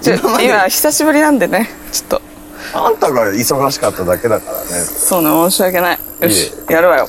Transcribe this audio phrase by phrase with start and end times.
[0.00, 2.22] ちょ今 久しぶりなんでねちょっと。
[2.72, 4.64] あんたが忙しかっただけだからね。
[4.84, 5.98] そうね申し訳ない。
[6.20, 7.08] よいしやるわよ。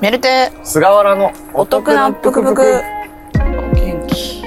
[0.00, 0.52] メルテ。
[0.64, 2.62] 菅原のお得なぷくぷく。
[2.62, 4.44] お元気。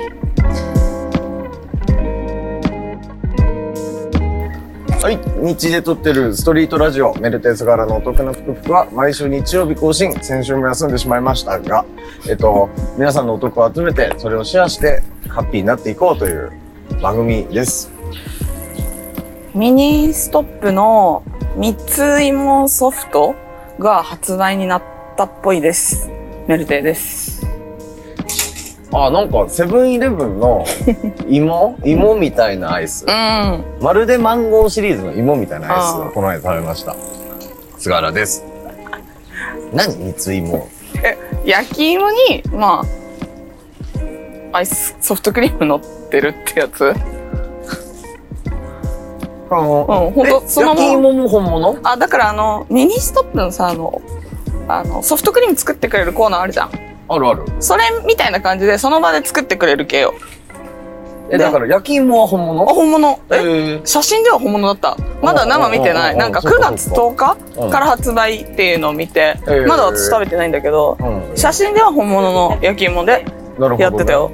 [5.02, 10.14] はい日で撮ってるストリートラジオメルテ菅原のお得なぷくぷくは毎週日曜日更新。
[10.22, 11.86] 先週も休んでしまいましたが
[12.28, 16.52] えっと皆さんのお得を集めてそれをシェアしてハッピーになっていこうという
[17.02, 17.90] 番組です。
[19.56, 21.24] ミニストップの
[21.56, 23.36] 三つ芋ソフト
[23.80, 24.84] が発売になっ
[25.16, 26.10] たっぽいです。
[26.48, 27.48] メルテです。
[28.92, 30.66] あなんかセブンイレブンの
[31.30, 31.78] 芋？
[31.86, 33.06] 芋みたいなアイス。
[33.08, 33.64] うん。
[33.82, 36.96] まるでマンゴーシリーズの芋みたいなアイスをこの間食べました。
[37.78, 38.44] 菅原です。
[39.74, 40.68] 何三つ芋？
[41.04, 42.84] え焼き芋にま
[44.52, 46.94] あアイスソフトクリーム乗ってるってやつ？
[49.52, 50.82] あのうんほんとえそのまま。
[50.82, 51.80] 焼き芋も本物？
[51.84, 54.02] あだからあのミニストップのさあの
[54.68, 56.72] あのソフトクリーム作ってくれるコーナーあるじゃん。
[57.12, 57.46] あるある。
[57.60, 60.14] それみたいな感じでその場で作ってくれる系よ。
[61.30, 63.20] でえだから焼き芋は本あ物本物？
[63.32, 64.98] ええ写真では本物だった。
[65.22, 66.18] まだ生見てない。
[66.18, 67.72] なんか9そうか月10日うん。
[67.72, 69.36] から発売っていうのを見て
[69.68, 71.38] まだ私食べてないんだけどうん。
[71.38, 73.26] 写真では本物の焼き芋で
[73.80, 74.32] やってたよ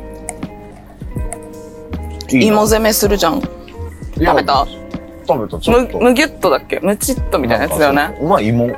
[2.43, 3.41] 芋攻めするじゃん。
[3.41, 3.49] 食
[4.35, 4.65] べた？
[5.27, 5.97] 食べたちょっと。
[5.97, 6.79] むむぎゅっとだっけ？
[6.81, 8.17] むちっとみたいなやつだよね。
[8.21, 8.65] まあ芋？
[8.65, 8.71] うん。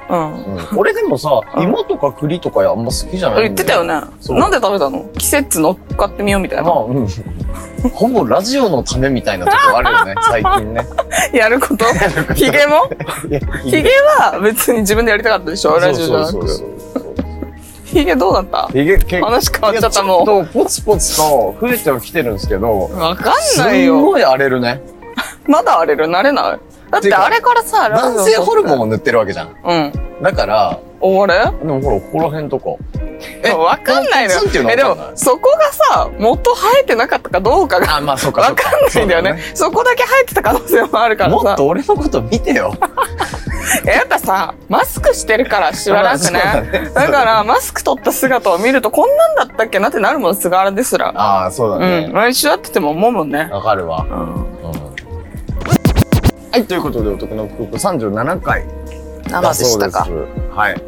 [0.56, 0.78] うん。
[0.78, 1.64] 俺でもさうん。
[1.64, 3.88] 芋とか栗とかあんま好きじゃない言ってたよね。
[3.90, 5.10] なんで食べたの？
[5.18, 6.64] 季節乗っかってみようみたいな。
[6.64, 7.08] まあうん。
[7.94, 10.88] ほぼラジオのためみたいなとこあるよね 最近ね。
[11.34, 11.86] やること？
[12.34, 12.90] ヒゲも？
[13.66, 15.78] ヒゲは別に自分でやりたかったでしょ？
[15.80, 16.32] ラジオじゃなく。
[16.32, 16.64] そうそうそ
[17.02, 17.07] う
[18.00, 18.68] ヒゲどうだった？
[18.68, 23.98] ひげ結構話変わっちゃったもいやちょっとポツポツと増えてはきてるんですけどうわかんすないよ。
[24.00, 24.82] んごい荒れるね。
[25.48, 26.06] まだ荒れる？
[26.06, 26.60] 慣れない？
[26.92, 29.56] だってあれからさ男性ホルモンを塗ってるわけじゃん。
[29.64, 31.46] うんだからおあれ？
[31.46, 32.66] でもほらここら辺とか。
[33.44, 34.42] えわかんないのよ。
[34.72, 39.40] えでもそこがさ元生えてなかったかどうかがあまあそうかわかんないんだよね。
[39.54, 41.30] そこだけ生えてた可能性もあるから。
[41.32, 42.74] さもっと俺のこと見てよ。
[43.86, 46.40] えやっぱさマスクしてるからしばらくね。
[46.44, 46.90] だね。
[46.94, 49.80] だからマスク取った姿を見るとこんなんだったっけ？
[49.80, 51.10] なってなるもん菅原ですら。
[51.16, 53.50] ああそうだうねん毎週会ってても思うもんね。
[53.52, 54.06] わかるわ。
[54.10, 54.20] うん。
[54.20, 54.88] うん。
[56.52, 58.64] はいということでお得な福岡37回
[59.30, 60.06] 生だでしたか？
[60.06, 60.56] そうです。
[60.56, 60.82] はい。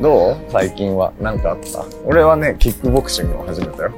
[0.00, 0.36] どう？
[0.50, 1.12] 最近は。
[1.20, 1.84] 何かあった？
[2.04, 3.92] 俺はねキックボクシングを始めたよ。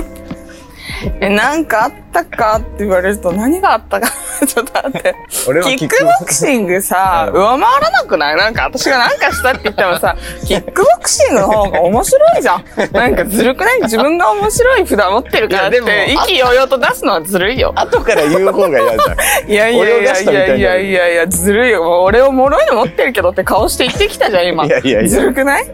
[1.20, 2.56] えなんかあったか？
[2.58, 4.08] って言われると何があったか？
[4.46, 5.14] ちょっと待って
[5.48, 8.36] 俺はキックボクシングさ、うん上回らなくない？
[8.36, 12.64] なんか私が何かしたって言ってもさ、 キックボクシングの方が面白いじゃん。
[12.92, 13.82] なんかずるくない？
[13.82, 15.78] 自分が面白い札持ってるからって、
[16.12, 17.72] 意気揚々と出すのはずるいよ。
[17.76, 19.14] 後から言う方が嫌じゃ
[19.46, 22.02] んいやいやいやいやいやいやいや、ずるいよ。
[22.02, 24.66] 俺を脆いの持ってるけどって顔して言ってきたじゃん、今。
[24.66, 25.66] いやいやいやずるくない？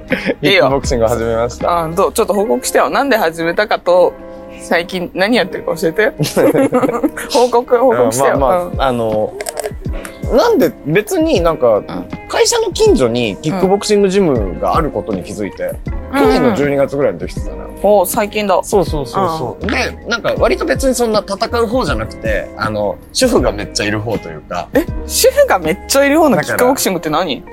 [0.43, 0.65] キいいよ。
[0.65, 2.13] ックボクシングを始めましたあどう？
[2.13, 2.91] ちょっと報告してよ。
[2.91, 4.13] なんで始めたかと、
[4.61, 6.13] 最近何やってるか教えて。
[7.33, 8.39] 報告、報告してよ。
[8.39, 9.33] まあうんまあ、あの
[10.33, 11.83] なんで別になんか、
[12.29, 15.73] 会社の近所にキックボクシングジムがあることに気づいて、
[16.13, 17.71] 去年の12月ぐらいの時ってたのよ。
[17.83, 18.59] お最近だ。
[18.65, 19.67] そうそうそうそう。
[19.67, 27.45] で、なんか割と別にそんな戦う方じゃなくて、あの、主婦がめっちゃいる方というか、え、主婦がめっちゃいるようなだからキックボクシングって何？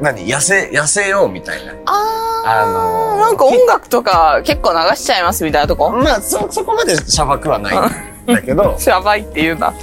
[0.00, 1.72] 何痩せ、痩せようみたいな。
[1.86, 5.90] ああのーなんか音楽とか結構流しちゃいますみたいなとこ？
[5.90, 9.74] まあ、そ、そこまでシャバくはないんだけど、やばいって言うんだ。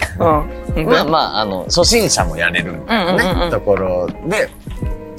[0.75, 0.85] うん。
[0.85, 4.49] まあまあ、あの、初心者もやれるみたいなね、うんうんうんうんところで、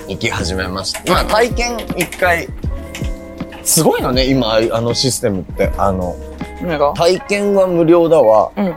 [0.09, 1.13] 行き始めました。
[1.13, 2.49] まあ、体験一回、
[3.63, 5.71] すごいのね、今、あのシステムって。
[5.79, 6.17] あの、
[6.97, 8.51] 体験は無料だわ。
[8.57, 8.75] うん。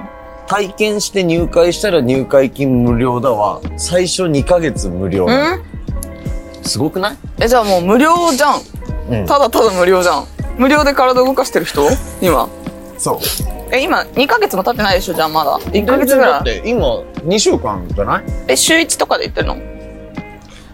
[0.47, 3.61] 体験して入会したら入会金無料だわ。
[3.77, 5.25] 最初2ヶ月無料。
[5.25, 5.63] うん？
[6.63, 7.17] すごくない？
[7.39, 8.61] え、じゃあもう無料じゃん。
[9.09, 9.25] うん。
[9.25, 10.25] ただただ無料じゃん。
[10.57, 11.88] 無料で体動かしてる人？
[12.22, 12.47] 今。
[12.97, 13.19] そう。
[13.73, 15.13] え、今、2ヶ月も経ってないでしょ？
[15.13, 15.58] じゃあまだ。
[15.59, 16.31] 1ヶ月ぐらい。
[16.31, 16.85] だって今、
[17.25, 18.23] 2週間じゃない？
[18.49, 19.58] え、週1とかで行ってるの？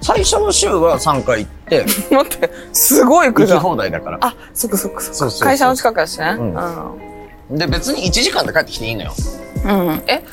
[0.01, 3.51] 最初の週は3回行って、 待って、すごい行き。
[3.53, 4.17] 放題だから。
[4.21, 5.45] あ、そっかそっかそっか。
[5.45, 6.35] 会社の近くだしね。
[6.37, 9.11] うんうで、別に1時間で帰ってきていいのよ。
[9.65, 9.69] ん。
[9.69, 10.03] うん。
[10.07, 10.23] え、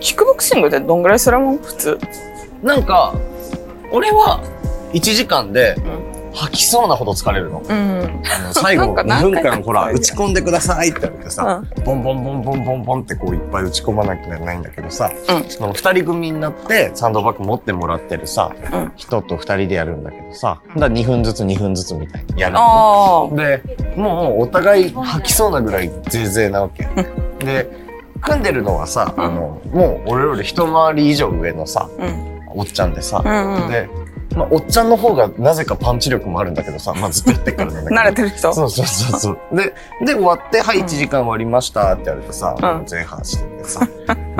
[0.00, 1.58] キックボクシングってどんぐらいするもん？
[1.58, 1.98] 普通。
[2.62, 3.12] なんか、
[3.92, 4.40] 俺は
[4.94, 5.76] 1時間で
[6.34, 7.62] 吐きそうなほど疲れるの。
[7.68, 8.22] うん。
[8.52, 22.56] 最後2なんか何回か分間ほら、打ち込んでくださいって言われてさ、うボンボンボンボンボンボンってこういっぱい打ち込まなきゃいけないんだけどさ、うんその二人組になってサンドバッグ持ってもらってるさ、うん人と二人でやるんだけどさ、だから2分ずつ2分ずつみたいにやる
[23.36, 23.62] で、
[23.96, 26.84] もうお互い吐きそうなぐらいゼーゼーなわけ。
[27.44, 27.68] で、
[28.20, 31.88] 組んでるのはさ、あの、もう俺より一回り以上上のさ。
[32.56, 33.20] おっちゃんでさ。
[33.68, 33.88] で、
[34.36, 38.00] まあ、おっちゃんの方がなぜかパンチ力もあるんだけどさ、 まあ、ずっとやってっからなんだけど。
[38.00, 39.38] 慣れてる人そうそうそうそう。
[39.52, 43.86] で、で、終わって、はい、1時間終わりましたってやるとさ、うん前半しててさ、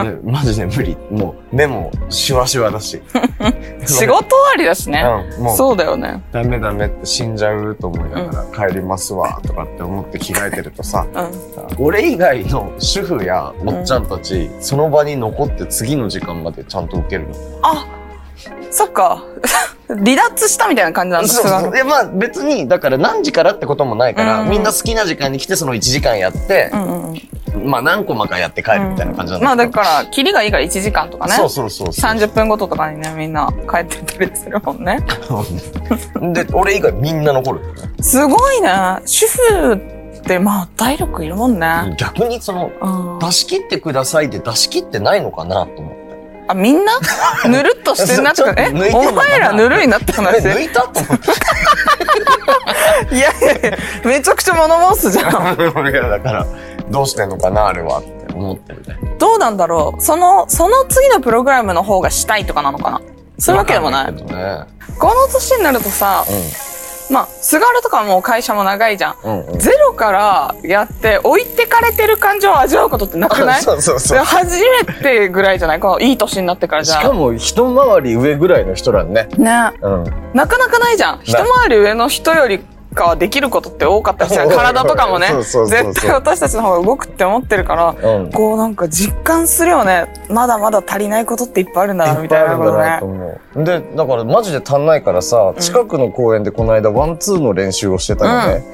[0.03, 0.97] で、マジで無理。
[1.11, 3.03] もう、目もシワシワだし。
[3.87, 4.25] 仕事終わ
[4.57, 5.05] りだしね。
[5.39, 6.23] うん、もう、そうだよね。
[6.33, 11.85] ダメダメって死んじゃうと思いながら帰りますわとかって思って着替えてるとさ、うん。
[11.87, 17.35] 俺以外の主婦やおっちゃんたち、その場に残って次の時間までちゃんと受けるの。
[17.63, 17.87] あ、
[18.71, 19.23] そっか。
[19.89, 21.29] 離脱したみたいな感じなんだ。
[21.29, 21.63] そうそう。
[21.65, 27.13] すで、まあ別に、だから何時からってこともないから、うんみんな好きな時間に来てその1時間やってうんうん
[27.55, 27.71] うん。
[27.71, 29.79] まあ何コマかやって帰るみたいな感じなんまあだけど。
[29.79, 31.35] だから、キリがいいから1時間とかね。
[31.35, 32.11] そうそうそうそう。
[32.11, 34.99] 30分ごととかにね、みんな帰ってたりするもんね。
[36.33, 37.61] で、俺以外みんな残る。
[38.01, 38.71] すごいね。
[39.05, 41.95] 主婦ってまあ体力いるもんね。
[41.99, 43.19] 逆にその、うん。
[43.19, 46.04] 出し切ってくださいって出し切ってないのかなと思って。
[46.47, 46.93] あ、みんな？
[47.49, 48.69] ぬるっとしてんなとかな？
[48.97, 50.39] お前らぬるいなってえ話。
[50.41, 51.29] 抜いたと思って。
[53.17, 55.57] いやいやいや、めちゃくちゃ物申すじゃん。
[55.57, 56.47] だから、
[56.89, 58.99] どうしてんのかな、あれはって思ってるね。
[59.19, 60.01] どうなんだろう？
[60.03, 63.01] その、その次のプログラムの方がしたいとかなのかな？
[63.39, 64.13] そういうわけでもない。
[64.13, 64.23] ね。
[64.99, 66.25] この年になるとさ、
[67.11, 69.17] まあ、菅原とかもう会社も長いじゃん。
[69.25, 69.41] うん。
[69.41, 69.59] うんうん。
[69.59, 73.61] ゼロからやって置いてかれてる感情を味わうことってなくない？
[73.63, 74.19] そうそうそう。
[74.19, 75.81] 初めてぐらいじゃない？
[75.81, 79.29] このいい年になってからじゃしかも一回り上ぐらいの人らね。
[79.37, 79.73] ね。
[79.83, 80.05] うん。
[80.33, 81.21] なかなかないじゃん。
[81.25, 88.33] 一回り上の人よりかできることって多かったりする多い体とかもね絶対私たちの方が動くって思ってるから、うん。
[88.33, 90.07] こうなんか実感するよね。
[90.31, 92.99] まだまだ足りないことっていっぱいあるんだな、みたいなことね
[93.55, 93.65] と。
[93.65, 98.65] で、だからマジで足んないからさ、近くの公園でこの間ワンツーの練習をしてたのね。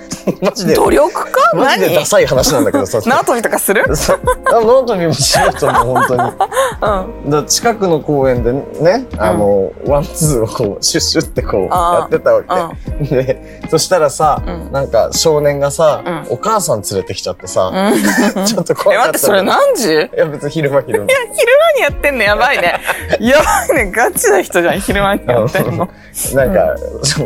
[0.42, 3.00] マジで、努力かマジでダサい話なんだけどさ。
[3.04, 6.22] 縄跳びとかするそうあノートにもしようと思う、本当に。
[7.24, 7.30] うん。
[7.30, 12.42] だ近くの公園でね、あの、ワンツーをこう、シュッシュってこう、やってたわ
[13.02, 13.04] け。
[13.04, 17.90] で、そしたらさ、うんなんか少年がさ、うんお母さん連れてきちゃってさ、う
[18.40, 18.44] ん。
[18.46, 19.10] ちょっと怖え、かった。
[19.10, 21.06] 待って、それ何時いや、いや、別に昼間昼間。
[21.06, 22.22] 昼間にやってんの？
[22.22, 22.80] やばいね。
[23.20, 23.90] やばいね。
[23.90, 25.88] ガチな人じゃん、昼間にやってんの。
[26.34, 26.76] なんか、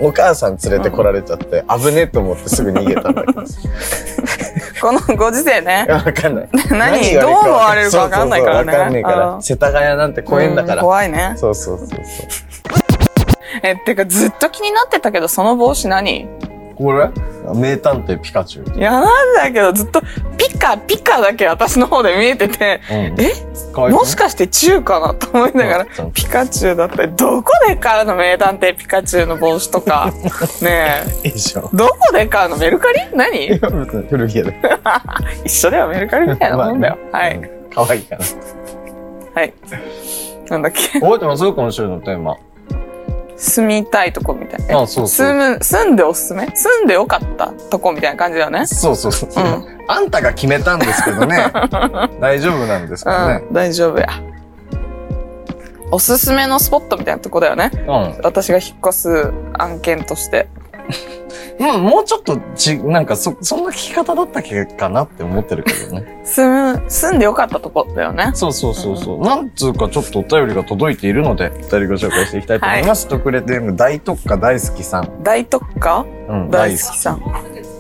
[0.03, 3.43] お母さん連れてこられちゃって、危ねえと思ってすぐ逃げたんだけど。
[4.81, 5.87] このご時世ね。
[5.89, 6.49] わかんない。
[6.71, 7.15] 何？
[7.15, 9.27] どう思われるかわかんないからねそうそうそうわかんないから。
[9.31, 10.83] うん世田谷なんて公園だかうんら。
[10.83, 11.35] 怖いね。
[11.37, 12.01] そうそうそうそう。
[13.63, 16.29] え、てかずっと気になってたけど、その帽子何？
[16.75, 17.09] これ？
[17.55, 18.79] 名探偵ピカチュウ。
[18.79, 20.00] いや、なんだけど、ずっと
[20.37, 23.32] ピカピカだけ私の方で見えてて、うんえ？
[23.91, 30.12] もしかして中かなと思いながらうん、ピカチュウだったり、どこで買うの名探偵ピカチュウの帽子とか。
[30.62, 31.29] ねえ。
[31.29, 31.35] いい。
[31.75, 33.00] どこで買うのメルカリ？
[33.15, 33.47] 何？
[33.47, 34.61] いや、別に古着屋で。
[35.44, 36.99] 一緒だよ、メルカリみたいなもんだよ。
[37.12, 37.50] まあねはい。。
[37.75, 38.25] かわいいから。
[39.35, 39.55] はい。
[40.49, 41.00] なんだっけ？
[41.00, 41.53] 覚えてます？
[41.53, 42.37] 今週のテーマ。
[43.44, 44.81] 住みたいとこみたいな。
[44.81, 46.46] あそうそう住む、住んでおすすめ？
[46.55, 48.67] 住んでよかったとこみたいな感じだよね。
[48.67, 49.31] そうそうそう。
[49.37, 51.37] うんあんたが決めたんですけどね。
[52.19, 53.44] 大丈夫なんですかね。
[53.46, 54.08] うん、大丈夫や。
[55.91, 57.70] おすすめのスポットみたいなとこだよね。
[57.75, 58.20] うん。
[58.25, 60.49] 私が引っ越す案件として。
[61.59, 66.21] うん、もうちょっとち、なんかそ、そんな聞き方だったっけかなって思ってるけどね。
[66.25, 68.31] 住む、住んでよかったとこだよね。
[68.35, 69.20] そうそうそうそう。
[69.20, 73.06] なんつうかちょっとお便りが届いているので、二人ご紹介していきたいと思います。
[73.08, 75.23] 特レデーム大特化大好きさん。
[75.23, 77.23] 大特化うん、大好きさん。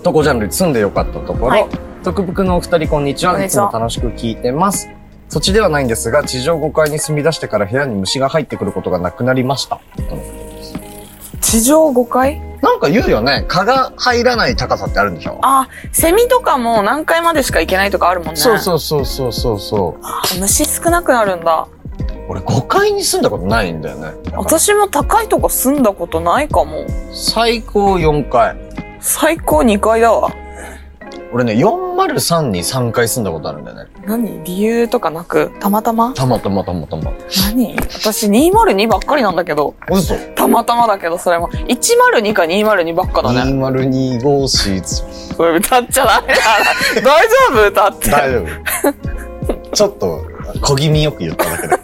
[0.02, 1.66] とこジャンルに住んでよかったところ、はい
[2.04, 3.42] 特服のお二人こんにちは。
[3.42, 4.90] いつも楽しく聞いてます。
[5.30, 9.80] 土地ではないんですが、地上5階に住み出してから部屋に虫が入ってくることがなくなりました。
[11.44, 12.40] 地上5階？
[12.62, 13.44] なんか言うよね。
[13.46, 15.38] 蚊が入らない高さってあるんでしょ？
[15.42, 18.36] あ、セミとかも何階までしか行けないとかあるもんね。
[18.36, 20.00] そうそうそうそうそうそう。
[20.02, 21.68] あ虫少なくなるんだ。
[22.28, 24.12] 俺5階に住んだことないんだよね。
[24.32, 26.86] 私も高いとこ住んだことないかも。
[27.12, 28.56] 最高4階。
[29.00, 30.32] 最高2階だわ。
[31.34, 33.90] 俺ね、403に3回住んだことあるんだよね。
[34.06, 34.44] 何？
[34.44, 35.50] 理由とかなく？
[35.58, 36.14] たまたま？
[36.14, 37.12] たまたまたまたま。
[37.50, 37.74] 何？
[37.76, 39.74] 私202ばっかりなんだけど。
[39.90, 41.48] 嘘たまたまだけど、それも。
[41.48, 43.40] 102か202ばっかだね。
[43.52, 45.34] ?202 号シーズ。
[45.34, 46.40] それ歌っちゃダメだ。
[47.02, 47.66] 大丈夫？
[47.66, 48.10] 歌って。
[48.12, 49.70] 大丈夫。
[49.72, 50.24] ちょっと、
[50.62, 51.76] 小気味よく言っただけで。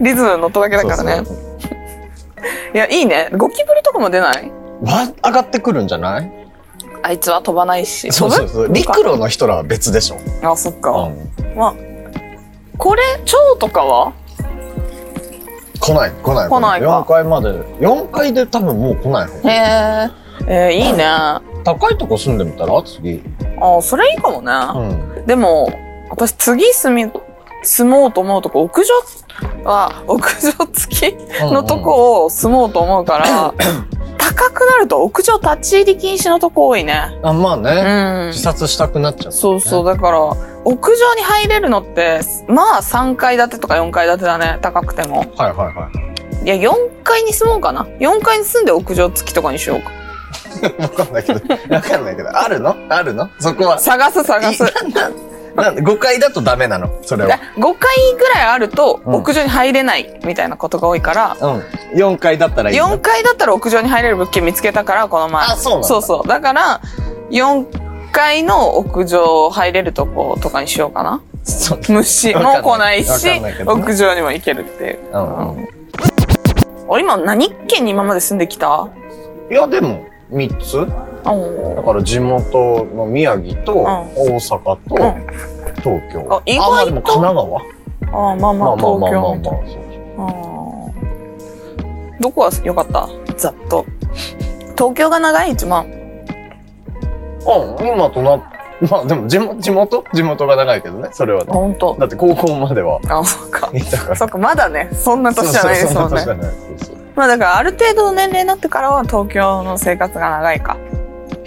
[0.00, 1.16] リズム乗っただけだからね。
[1.18, 1.36] そうそう
[2.74, 3.30] いや、いいね。
[3.36, 4.50] ゴキブリとかも出ない？
[4.82, 6.45] は上がってくるんじゃない？
[7.06, 8.10] あいつは飛ばないし。
[8.12, 8.72] そうそうそう。
[8.72, 10.16] 陸路の人らは別でしょ。
[10.42, 10.90] あ、そっか。
[10.90, 11.74] うんまあ、
[12.76, 14.12] これ、蝶とかは？
[15.80, 16.48] 来ない、来ない。
[16.48, 17.48] 来ないか4階まで。
[17.80, 20.10] 4階で多分もう来ない方へえ。
[20.48, 21.04] えー、いいね。
[21.04, 22.82] あ、高いとこ住んでみたら？
[22.82, 23.22] 次。
[23.82, 24.52] それいいかもね。
[25.18, 25.26] うん。
[25.26, 25.70] でも、
[26.10, 27.10] 私次住み、
[27.62, 28.92] 住もうと思うとこ、屋上
[29.64, 31.16] は、屋上付き？
[31.52, 33.54] のとこを住もうと思うから、
[34.26, 37.16] 高くなると屋上立ち入り禁止のとこ多いね。
[37.22, 37.70] あ、まあね。
[37.70, 38.42] うん自。
[38.42, 39.84] 殺したくなっちゃう、そうそう。。
[39.84, 40.36] だから、屋
[40.96, 44.58] 上に入れるのって、まあ3階建てとか4階建てだね。
[44.62, 45.20] 高くても。
[45.36, 45.90] はいはいは
[46.42, 46.44] い。
[46.44, 47.84] いや、4階に住もうかな。
[48.00, 49.92] 4階に住んで屋上付きとかにしようか。
[50.82, 52.74] わかんないけど、わかんないけど、あるの？
[52.88, 53.28] あるの？
[53.38, 53.78] そこは。
[53.78, 54.64] 探す探す。
[55.56, 57.38] なんで5階だとダメなのそれは。
[57.56, 57.72] 5階
[58.18, 61.60] ぐらいあるとうん屋上に入れないみたいなことが多いから、うん。
[61.98, 62.86] 4階だったらいいの。
[62.88, 65.44] 4階だったら屋上に入れる物件見つけたから、この前。
[65.46, 66.28] あそうなんだそうそう。
[66.28, 66.80] だから、
[67.30, 71.22] 4階の屋上入れるとことかにしようかな。
[71.42, 71.80] そう。
[71.88, 73.28] 虫も来ないし
[73.66, 74.98] 屋上にも行けるっていう。
[75.12, 75.68] うんうんうん
[76.88, 78.88] 俺今何県に今まで住んできた？
[79.50, 80.86] いや、でも、3つ
[81.76, 85.26] だから地元の宮城と、大阪と、うん
[85.82, 86.26] 東京。
[86.30, 87.60] あ意外とあ、まあでも神奈川？
[87.60, 89.52] ああ、まあまあ、東まあまあまあまあ京みたい
[90.16, 90.30] まあ。
[92.18, 93.08] どこが良かった？
[93.36, 93.84] ざっと。
[94.76, 95.52] 東京が長い？
[95.52, 95.86] 一番。
[97.40, 97.82] そう。
[97.82, 98.36] うん、今とな、
[98.90, 100.04] まあでも地元、地元？
[100.12, 101.52] 地元が長いけどね、それはあ、ね。
[101.52, 101.96] ほんと。
[102.00, 103.70] だって高校まではあ、そっか。
[103.72, 104.16] いたから。
[104.16, 106.24] そっか、まだね、そんな年じゃないですもんね。
[107.14, 110.76] まあだからある程度の年齢になってからは東京の生活が長いか。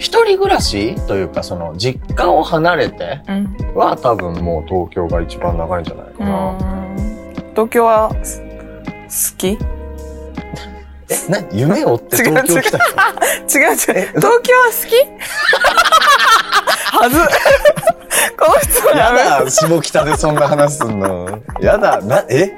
[0.00, 3.56] 一人暮らしというか、その、実家を離れてうん。
[3.74, 6.52] は多分もう東京が一番長いんじゃないかうな。
[6.52, 8.40] ん東京はす
[9.34, 9.48] 好き？
[9.50, 9.58] 違う
[11.10, 13.58] え、な、夢を追って東京来た人？
[13.58, 13.76] 違う。
[13.76, 14.96] 東京は好き？
[16.96, 17.18] はず。
[18.38, 21.38] この質問やだ、下北でそんな話すんの。
[21.60, 22.50] やだ、な、え？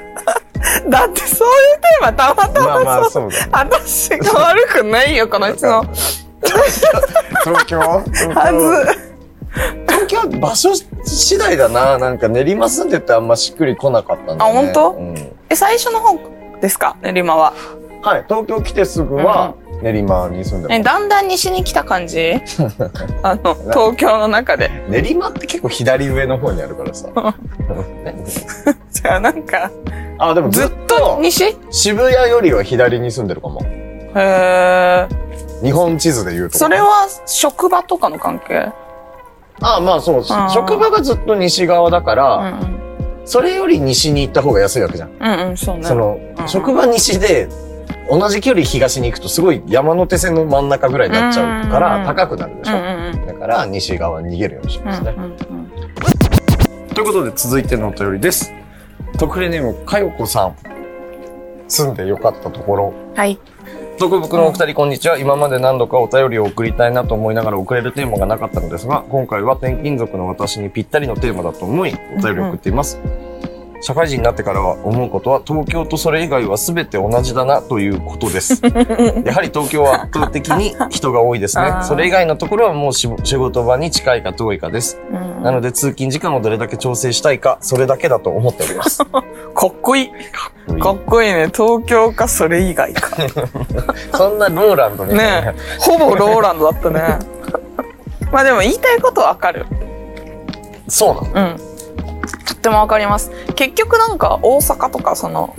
[0.89, 3.33] だってそういうテーマたまたまあまあ、まそう。
[3.33, 3.71] そうだね。
[3.81, 5.89] 私が悪くないよ、この質問。
[6.43, 7.79] 東京？
[7.79, 9.13] はず。
[9.87, 10.71] 東京は場所
[11.05, 11.99] 次第だな。
[11.99, 14.59] なんか練馬住んでてあんましっくり来なかったんだよね。
[14.59, 14.91] あ本当？
[14.93, 15.17] うん。
[15.51, 16.19] え、最初の方
[16.61, 16.97] ですか？
[17.03, 17.53] 練馬は。
[18.03, 22.35] はい、東京来てすぐは練馬に住んでえ、まだんだん西に来た感じ？
[23.23, 24.71] あの、東京の中で。
[24.89, 24.91] す。
[24.91, 27.09] 練馬って結構左上の方にあるからさ。
[28.05, 28.17] ね
[28.91, 29.71] じゃあなんか、
[30.19, 31.45] あ、でもずっとと西？
[31.45, 33.61] へ渋谷よりは左に住んでるかも。
[34.21, 35.09] え。
[35.63, 36.59] 日本地図で言うと。
[36.59, 38.73] それは職場とかの関係？
[39.61, 40.21] あまあそう。
[40.21, 42.83] ー職場がずっと西側だかうら、ん
[43.25, 45.11] それより西に行った方が安いわけじゃん。
[45.11, 45.17] うん。
[45.23, 45.85] うんうん、そうね。
[45.85, 47.49] その、うん職場西で、
[48.11, 52.77] 同じ距離東に行くとすごい山手線の真ん中ぐらいになっちゃうかうんら高くなるでしょ。
[52.77, 53.27] うんうんうん。
[53.27, 55.15] だから西側に逃げるようにしうんますね。
[55.17, 55.37] うんうん
[56.93, 58.53] ということで続いてのお便りです。
[59.19, 60.57] 特例ネーム、かよこさん。
[61.69, 62.93] 住んでよかったところ。
[63.15, 63.39] はい。
[63.99, 65.19] 徳袋のお二人こんにちは。
[65.19, 72.99] 今まで何度かお便りを送りたいなと思いながら送れるテーマがなかったのですが、今回は転勤族の私にぴったりのテーマだと思い、お便りを送っています。
[73.83, 78.63] 社会人になってからは思うことは、東京とそれ以外は全て同じだなということです。
[79.27, 84.99] やはり東京は圧倒的に人が多いですねそれ以外のところはもうし仕事場に近いか遠いかです。
[85.11, 89.05] うんなので通勤時間をどれだけ調整したいか、それだけだと思っております。
[89.05, 90.11] かっこいい。
[90.79, 91.49] かっこいいね。
[91.53, 93.17] 東京かそれ以外か。
[94.17, 95.53] そんなローランドみたいな。
[95.53, 97.19] ねほぼローランドだったね。
[98.31, 99.67] まあでも言いたいことわかる。
[100.87, 101.72] そうなのうん。
[102.63, 103.33] とってもわかります。
[103.57, 105.57] 結局なんか大阪とかその、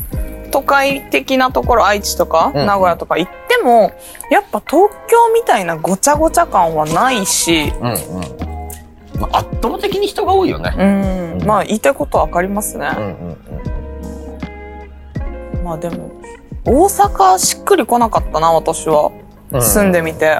[0.52, 3.92] 都会的なところ、愛知とか、うん名古屋とか行っても、
[4.32, 9.20] やっぱ東京みたいなごちゃごちゃ感はないし、うんうん。
[9.20, 10.74] まあ、圧倒的に人が多いよね。
[10.78, 12.90] うん、うんまあ言いたいことわかりますね。
[12.96, 13.38] うんうん
[15.64, 16.12] まあでも、
[16.66, 19.12] 大阪しっくり来なかったな、私は。
[19.52, 19.62] うん。
[19.62, 20.40] 住んでみて。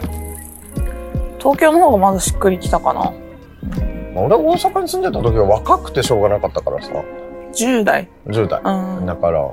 [1.40, 3.14] 東京の方がまだしっくりきたかな。
[4.14, 6.90] まあ俺は大阪に住んでた時は若くてしょうがなかったからさ。
[7.54, 8.08] 10代。
[8.28, 8.62] 10代。
[8.64, 9.06] うん。
[9.06, 9.52] だから、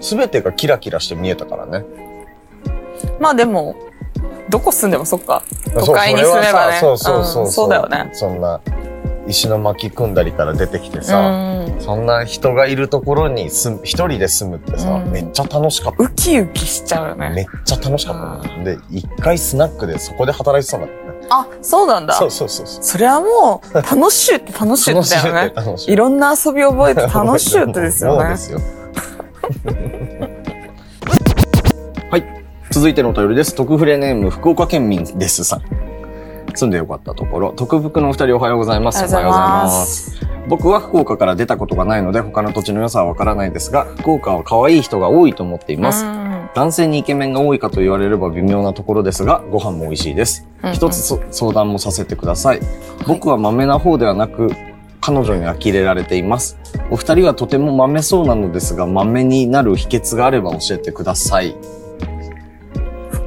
[0.00, 1.84] すべてがキラキラして見えたからね。
[3.18, 3.76] まあでも、
[4.48, 5.42] どこ住んでもそっか。
[5.74, 7.44] 都会に住めばねそうそうそうそう。
[7.44, 8.60] うんそうだよねそんな、
[9.26, 11.20] 石の巻組んだりから出てきてうさ、
[11.62, 11.76] ん。
[11.78, 16.02] そんな人がいるところに住む、一人で住むってさ、うんめっちゃ楽しかった。
[16.04, 17.46] ウキウキしちゃうよめね。
[17.60, 18.64] っちゃ楽しかったね。
[18.64, 20.99] で、一回スナックでそこで働いてたんだってね。
[21.30, 22.14] あ、そうなんだ。
[22.14, 22.82] そうそうそうそう。
[22.84, 25.52] それはもう、楽しゅうって楽しゅう楽しいだよね。
[25.54, 28.34] 楽しいいろんな遊び覚えて楽しゅうってですよね。
[32.10, 32.24] はい。
[32.70, 33.54] 続いてのお便りです。
[33.54, 35.62] 特フレネーム、福岡県民ですさん。
[36.54, 38.98] 住んでよかったところ、特福のお二人おはようございます。
[38.98, 40.20] ありがとうございます。
[40.48, 46.04] 僕は福岡から出たことがないので他の土地の良さはわからないですが、福岡は可愛い人が多いと思っています。
[46.54, 50.46] うん男性にイケメンが多いかと言われれば微妙なところですが、ご飯も美味しいです。
[50.64, 52.60] うん一つそ相談もさせてください。
[53.06, 54.50] 僕は豆な方ではなく、
[55.00, 56.58] 彼女に呆れられています。
[56.90, 61.54] お二人はとても豆そうなのですが、豆になる秘訣があれば教えてください。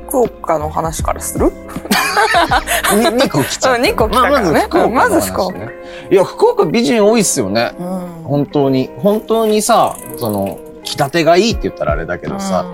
[0.05, 1.45] 福岡の話からする？
[2.95, 3.75] に2個来ちゃった。
[3.75, 5.69] うん二個来たからねまず福岡の話ね。
[6.11, 7.71] いや、福岡美人多いっすよね。
[7.79, 7.87] うん
[8.25, 8.89] 本当に。
[8.97, 12.65] 本当にさ、その、着立てがいいって言ったらあれだけどさ、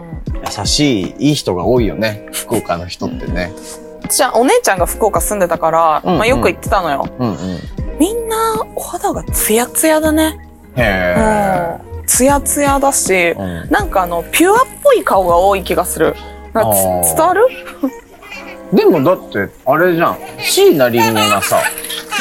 [0.46, 2.28] 優しい、いい人が多いよね。
[2.32, 3.52] 福岡の人ってね。
[4.02, 7.08] 私はお姉ちゃんが福岡住んでたから、うんうんまあ、よく行ってたのよ。
[7.20, 7.60] うんうん。
[8.00, 10.40] みんなお肌がツヤツヤだね。
[10.76, 12.06] へうん。
[12.08, 13.32] ツヤツヤだし、え。
[13.38, 16.16] うんなんかあの、ピュアっぽい顔が多い気がする。
[16.54, 17.48] 伝わる？
[18.74, 20.18] でもだって、あれじゃん。
[20.38, 21.58] 椎名林檎がさ、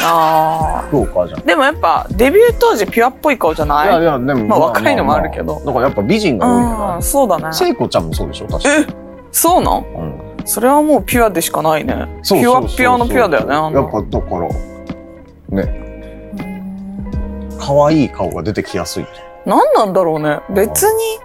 [0.01, 1.39] あ福岡じゃん。
[1.41, 1.43] あ。
[1.43, 3.87] でもやっぱ、デビュー当時ピュアっぽい顔じゃない？
[3.87, 4.45] いやいや、でも。
[4.47, 7.53] まあ若いのもあるけどだからやっぱ美人が多いかうん、そうだねら。。
[7.53, 8.87] 聖子ちゃんもそうでしょ確かえ
[9.31, 9.83] そうなん？
[9.83, 10.45] うん。
[10.45, 12.07] それはもうピュアでしかないね。
[12.23, 13.53] そうピュアそうそうそうピュアのピュアだよね。
[13.53, 19.05] あやのっぱだから、ね、可愛い顔が出てきやすい。
[19.45, 20.39] 何なんだろうね。
[20.49, 21.19] 別に、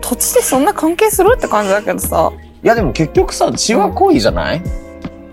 [0.00, 2.30] 土地でそんな関係するって感じだけどさ。
[2.64, 4.62] いやでも結局さ、血は濃いじゃない、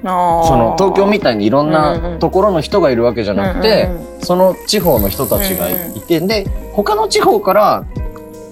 [0.03, 2.19] あーその東京みたいにいろんうんうなん。
[2.19, 7.85] ところの人がいるわけじゃなくて、うんうんその地方の人たちがいて、で、他の地方から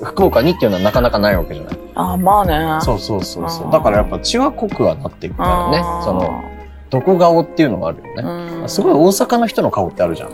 [0.01, 1.77] 福岡にっていうのはなかなかないわけじゃない？
[1.93, 2.81] あーまあね。
[2.81, 3.71] そうそうそうそう。
[3.71, 5.83] だからやっぱ血は濃くはなっていくからね。
[6.05, 6.41] その、
[6.89, 8.23] 毒顔っていうのがあるよね。
[8.61, 10.29] うんすごい大阪の人の顔ってあるじゃん。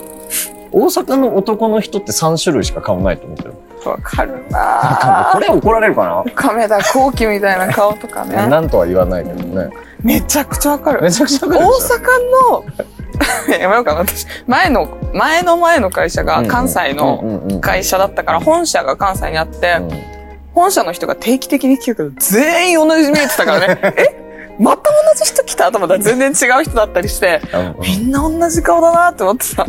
[0.71, 3.53] 大阪の男の人って3種類しか顔ないと思ってる。
[3.89, 8.49] わかるなこれ怒られるか亀田光輝みたいな顔とかなね。
[8.49, 9.69] なんとは言わないけどね。
[10.01, 11.01] めちゃくちゃわかる。
[11.01, 11.59] めちゃくちゃ大阪
[12.49, 12.65] の、
[13.59, 14.25] やめようかな、私。
[14.47, 20.13] 前の、前の前の会社が関西の会社だったから、本社が関西にあって、うん
[20.53, 23.79] 本社の人が定期的に聞くけど、全員同じ見えてたからね。
[23.97, 24.55] え？
[24.59, 25.71] また同じ人来た？
[25.71, 27.41] と思ったら全然違う人だったりして、
[27.81, 29.65] みんな同じ顔だなって思ってさ。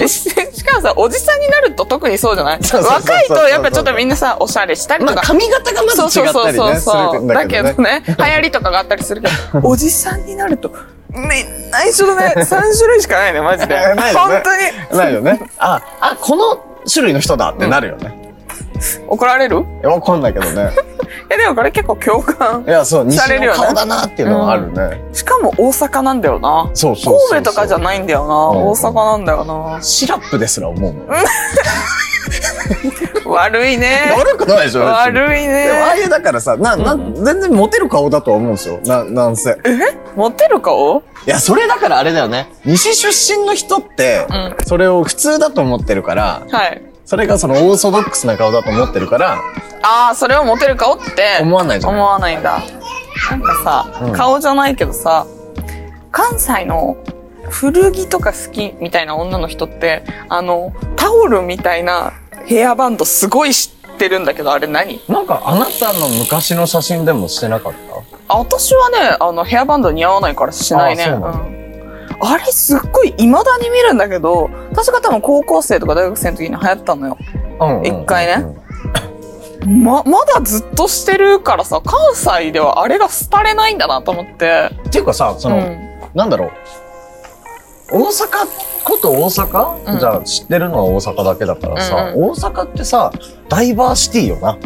[0.00, 2.58] えししかもさ、おじさんになると特にそうじゃない？
[2.64, 5.14] そうそうそうそう若いとやっぱちょっとみんなさ、おしゃれしたりとか。
[5.16, 7.14] まあ髪型がまず違そうそうったりねすそうそう。
[7.14, 8.02] るんだだけどね。
[8.06, 10.70] 流行りとかがあったりするけど、 おじさんになると、
[11.10, 12.34] みんな一緒だね。
[12.36, 13.74] 3種類しかないね、マジで。
[13.74, 14.42] ないよね本
[14.90, 14.98] 当に。
[14.98, 15.40] ないよね。
[15.58, 18.34] あ、あ、この種類の人だってなるよね。
[19.08, 19.64] 怒られる？
[19.84, 20.70] わかんないけどね。
[21.30, 22.70] え、でもこれ結構共感い。
[22.70, 25.02] や、そう、西されるよねの顔だなっていうのはあるね。
[25.12, 26.70] しかも大阪なんだよな。
[26.74, 27.18] そうそう。
[27.30, 28.34] 神戸とかじゃないんだよな。
[28.58, 29.82] うん大阪なんだよな。
[29.82, 31.06] シラップですら思うもん。
[33.26, 34.14] 悪いね。
[34.16, 35.66] 悪くないでしょ悪いね。
[35.66, 38.80] でもああいうだからさ、な、な、全然モテる顔だとは思うんですよ。
[38.84, 39.58] な、なんせ。
[40.16, 41.02] モテる顔？
[41.26, 42.50] いや、それだからあれだよね。
[42.64, 46.82] 西出身の人って、うんそれを普通だと思ってるから、はい。
[47.08, 49.38] それがそのオーソドックスな顔だと思ってるから、
[49.82, 51.94] ああ、それをモテる顔って思わないじゃん。
[51.94, 52.60] 思わないんだ。
[53.30, 55.26] なんかさ、うん顔じゃないけどさ、
[56.12, 56.98] 関西の
[57.48, 62.12] 古着とか好きみたいな女の人って、あの、タオルみたいな
[62.44, 65.00] ヘアバンドすごい知ってるんだけど、あれ何？
[65.08, 68.34] なんかあなたの昔の写真でもしてなかった？
[68.34, 71.04] あ私はね、あの、ヘアバンド似合わないからしないね。
[71.04, 71.16] あ
[72.20, 77.18] あれすっごい未だに見るんだけど、私が多分高校生とか大学生の時に流行ったのよ。
[77.60, 78.44] うんうん一回ね
[79.66, 84.70] ま、まだずっとしてるからさ、関西ではあれが廃れないんだなと思って。
[84.86, 86.50] っていうかさ、その、うんなんだろう。
[87.90, 88.28] 大阪
[88.84, 93.12] こと大阪、うんじゃあ知ってるのは大阪だけだからさ、うん大阪ってさ、
[93.48, 94.56] ダイバーシティよな。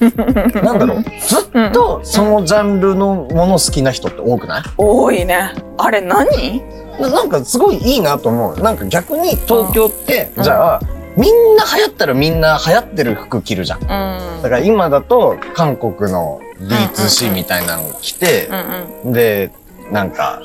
[0.62, 1.02] なんだろう。
[1.02, 4.62] ずっとそのジャンルのもの好きな人って多くない？
[4.76, 5.52] 多いね。
[5.78, 6.62] あれ何？
[7.00, 8.60] ななんかすごいいいなと思う。
[8.60, 10.80] なんか逆に東京って、うんじゃあ、
[11.16, 13.80] みんな流行ったらみんな流行ってる服着るじゃん。
[13.80, 14.42] うん。
[14.42, 18.48] だから今だと韓国の D2C みたいなの着て
[19.04, 19.50] う、んで、
[19.90, 20.40] なんか、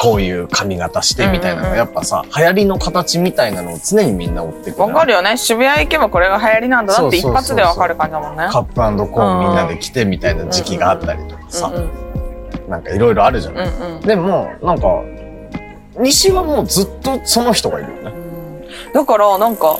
[0.00, 4.92] こういう髪型してみたいなのがうんうんうんやっぱさ、流行りの形みたいなのを常にみんな追ってくうん。
[4.92, 5.36] わかるよね。
[5.36, 8.48] 渋谷行けばこれが流行りなんだなって一発でわかる感じだもんね。
[8.50, 11.90] カップコーンみんなで着てみたいな時期があったりとかさ、うん
[12.68, 13.56] なんかいろいろあるじゃうん。
[13.56, 13.68] ない。
[13.68, 14.86] うんうんでも、なんか、
[15.98, 18.12] 西はもうずっとその人がいるよね。
[18.94, 19.78] だから、なんか、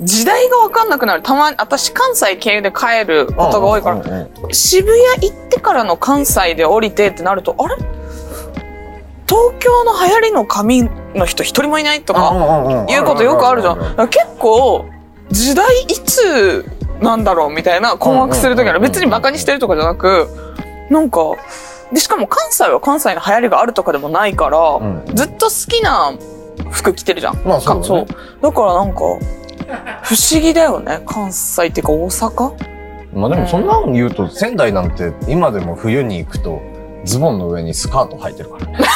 [0.00, 1.22] 時代がわかんなくなる。
[1.22, 7.76] たまに、私関西経由で帰ることが多いから、うんうんうん渋谷行ってからの関西で降りてってなると、あれ？
[9.26, 10.82] 東京の流行りの髪
[11.14, 14.08] の人一人もいないとか、かいうことよくあるじゃん。
[14.08, 14.84] 結構、
[15.30, 16.66] 時代いつ
[17.00, 18.80] なんだろうみたいな困惑するときある。
[18.80, 20.28] 別にバカにしてるとかじゃなく、
[20.90, 21.20] なんか、
[21.92, 26.12] で、しかも関西は関西の流行りがあるとかでもないから、うんずっと好きな
[26.70, 27.36] 服着てるじゃん。
[27.44, 28.06] まあそうだねそう。
[28.42, 29.00] だからなんか、
[30.02, 31.02] 不思議だよね。
[31.06, 32.72] 関西っていうか大阪？
[33.14, 36.60] まあでもそんなの言うと、仙台なんて今でも冬に行くと、
[37.04, 38.78] ズボンの上にスカート履いてるからね。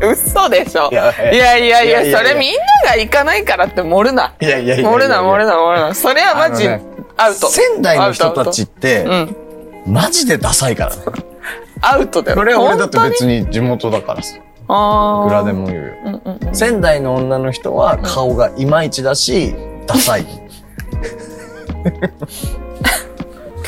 [0.00, 0.94] 嘘でしょい。
[0.94, 2.52] やいやいやいや、それみん
[2.84, 4.34] なが行かないからって盛るな。
[4.40, 5.94] いやいやいや盛るな、盛るな、盛るな。
[5.94, 7.48] それはマジ、アウト。
[7.48, 9.36] 仙台の人たちって、うん。
[9.86, 11.02] マジでダサいからね。
[11.80, 12.36] アウトだよ。
[12.36, 14.36] これは俺だって本別に地元だからさ。
[14.68, 15.92] あーいくらでも言うよ。
[16.06, 16.54] うんうんうん。
[16.54, 19.54] 仙台の女の人は顔がいまいちだし、
[19.86, 20.26] ダサい。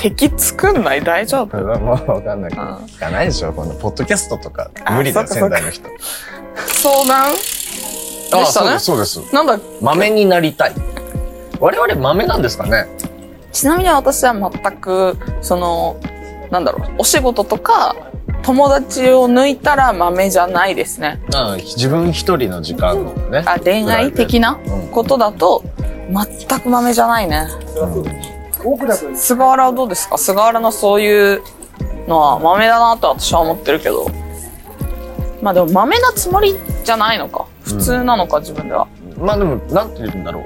[0.01, 1.03] 敵作んない？
[1.03, 1.51] 大丈夫？
[1.51, 2.63] それはもうわかんないけど。
[2.63, 4.71] うん聞かないでしょこのポッドキャストとか。
[4.85, 5.89] あ無理だよ、仙台の人。
[6.83, 7.33] 相談？
[7.33, 7.39] で
[8.41, 8.79] あしたね。
[8.79, 9.35] そうです、そうです。
[9.35, 10.73] なんだ、豆になりたい。
[11.61, 12.87] 我々豆なんですかね？
[13.53, 15.97] ちなみに私は全く、その、
[16.51, 17.97] なんだろう、お仕事とか、
[18.43, 21.21] 友達を抜いたら豆じゃないですね。
[21.35, 23.43] うん、自分一人の時間のね。
[23.47, 25.65] あ、恋愛的なうんことだと、
[26.11, 27.47] 全く豆じゃないね。
[29.15, 30.17] 菅原はどうですか？
[30.19, 31.43] 菅原のそういう
[32.07, 34.07] のは豆だなと私は思ってるけど。
[35.43, 37.47] まあでも豆なつもりじゃないのか。
[37.63, 38.89] 普通なのか、自分では。
[39.19, 40.45] まあでも、なんて言うんだろう。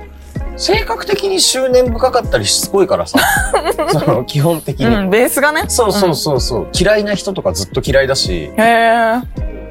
[0.56, 3.18] 性格的に執念深かったりしつこいからさ。
[3.92, 4.86] その、基本的に。
[4.86, 5.64] うん、ベースがね。
[5.68, 8.50] そうそうそうそう、嫌いな人とかずっと嫌いだし。
[8.52, 8.60] うん。
[8.60, 9.20] へえ、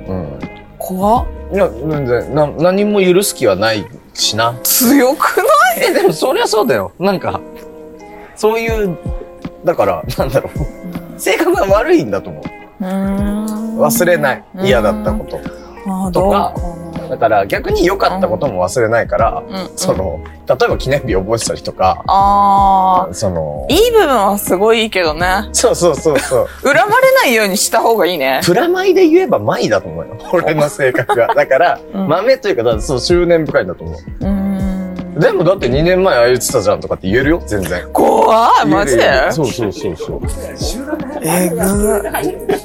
[0.08, 0.40] うん。
[0.78, 4.56] 怖っいや、全然、な、何も許す気はないしな。
[4.64, 5.44] 強くな
[5.86, 5.90] い？
[5.90, 6.92] え、でもそりゃそうだよ。
[7.00, 7.40] なんか、
[8.36, 8.98] そういう、
[9.66, 11.20] だから、なんだろう。
[11.20, 12.44] 性格が悪いんだと思う。
[12.84, 14.44] うーん忘れない。
[14.64, 15.40] 嫌だったこと。
[15.88, 16.54] あーどうか
[17.12, 19.64] だから逆に良かったことも忘れないから、な。
[19.64, 25.50] うん、その、例えば記念日覚えてたりとか、ああ、その、いい部分はすごいいいけどね。
[25.52, 26.48] そうそうそうそう。
[26.64, 28.40] 恨まれないようにした方がいいね。
[28.46, 30.18] プラマイで言えばマイだと思うよ。
[30.32, 31.28] 俺の性格が。
[31.36, 33.96] だから、うん豆というか、だそう、執念深いんだと思う。
[34.22, 34.41] うーん。
[35.22, 37.88] でもだって2年前ああ言ってたじゃんとかって言えるよ、全然。
[37.94, 39.32] 怖いマジで？
[39.32, 40.22] そうそうそうそう。
[41.22, 41.56] えぐ。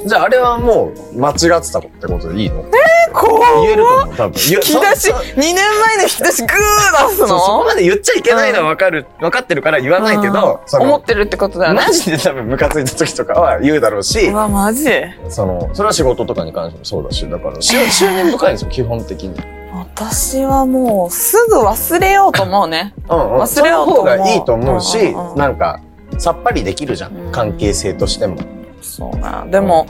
[0.08, 2.64] じゃああれはもう間違ってたってことでいいの？
[3.12, 4.40] 怖い言えると思う、多分。
[4.40, 11.82] 引引き出し、2年前の引き出しグー出すそう、そこのまで言っちゃいけないのはわかる、分かってるから言わないけど、思ってるってことだよね。
[11.86, 14.90] マジで多分ムカついた時とかは言うだろうしう、わ、マジ？
[15.30, 19.34] その、それは仕事とかに関してもそうだし、だから、執執念深いんですよ、基本的に。
[19.76, 22.94] 私はもう、すぐ忘れようと思うね。
[23.08, 23.40] うんうん。
[23.40, 25.80] 忘れようと思うその方がいいと思うし、うんうんうんなんか、
[26.18, 28.36] さっぱりできるじゃうんん、関係性としても。
[28.80, 29.50] そうね。
[29.50, 29.86] でも、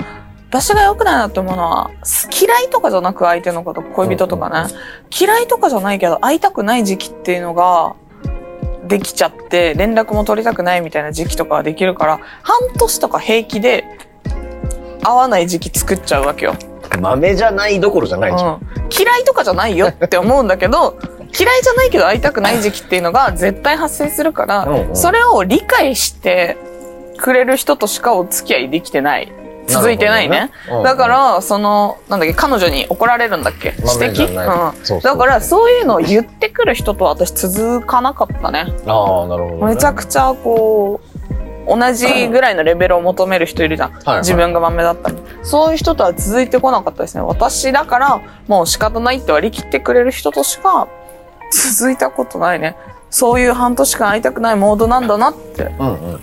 [0.49, 1.91] 私が良くないなって思うのは、
[2.41, 4.75] 嫌いとかじゃなく相手のこと、恋人とかね。
[5.19, 7.95] 嫌いとかじゃないけど、会いたくない時期っていうのが、
[8.87, 13.85] できちゃって、連絡も取りたくないみたいな時期とかができるから、半年とか平気で、
[15.03, 16.55] 会わない時期作っちゃうわけよ。
[17.01, 18.55] 豆じゃないどころじゃないじゃん。
[18.55, 20.99] うん、嫌いとかじゃないよって思うんだけど
[21.39, 24.97] 嫌いじゃないけど会いたくない時期っていうのが絶対発生するから、うんうん。
[24.97, 26.57] それを理解して
[27.19, 29.33] くれる人としかお付き合いできてない。
[29.69, 30.43] 続いてないね。
[30.43, 30.83] ねうん。
[30.85, 33.75] だからそのなんだっけ彼女に怒られるんだっけ？
[33.85, 34.71] 豆指摘？
[34.71, 35.01] うんそうそう。
[35.03, 38.67] だからそういうのを言ってくる人と私続かなかったね。
[38.87, 39.75] ああ、なるほど、ね。
[39.75, 41.16] めちゃくちゃこう
[41.69, 43.93] 同じぐらいのレベルを求める人いるじゃん。
[43.93, 45.17] はい自分が豆だったり。
[45.43, 47.23] そういう人とは続いてこなかったですね。
[47.23, 50.89] 私だからもう仕方ないって割り切ってくれる人としか
[51.79, 52.77] 続いたことないね。
[53.11, 56.21] そういう半年間会いたくないモードなんだなって、うんうんうん。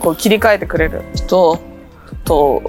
[0.00, 1.58] こう切り替えてくれる人
[2.24, 2.62] と、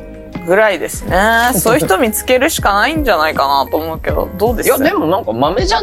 [0.45, 1.51] ぐらいですね。
[1.53, 4.67] そういう人見つけるしかないんじゃないかなと思うけど、どうです？
[4.67, 5.81] いや、でもなんか豆じゃ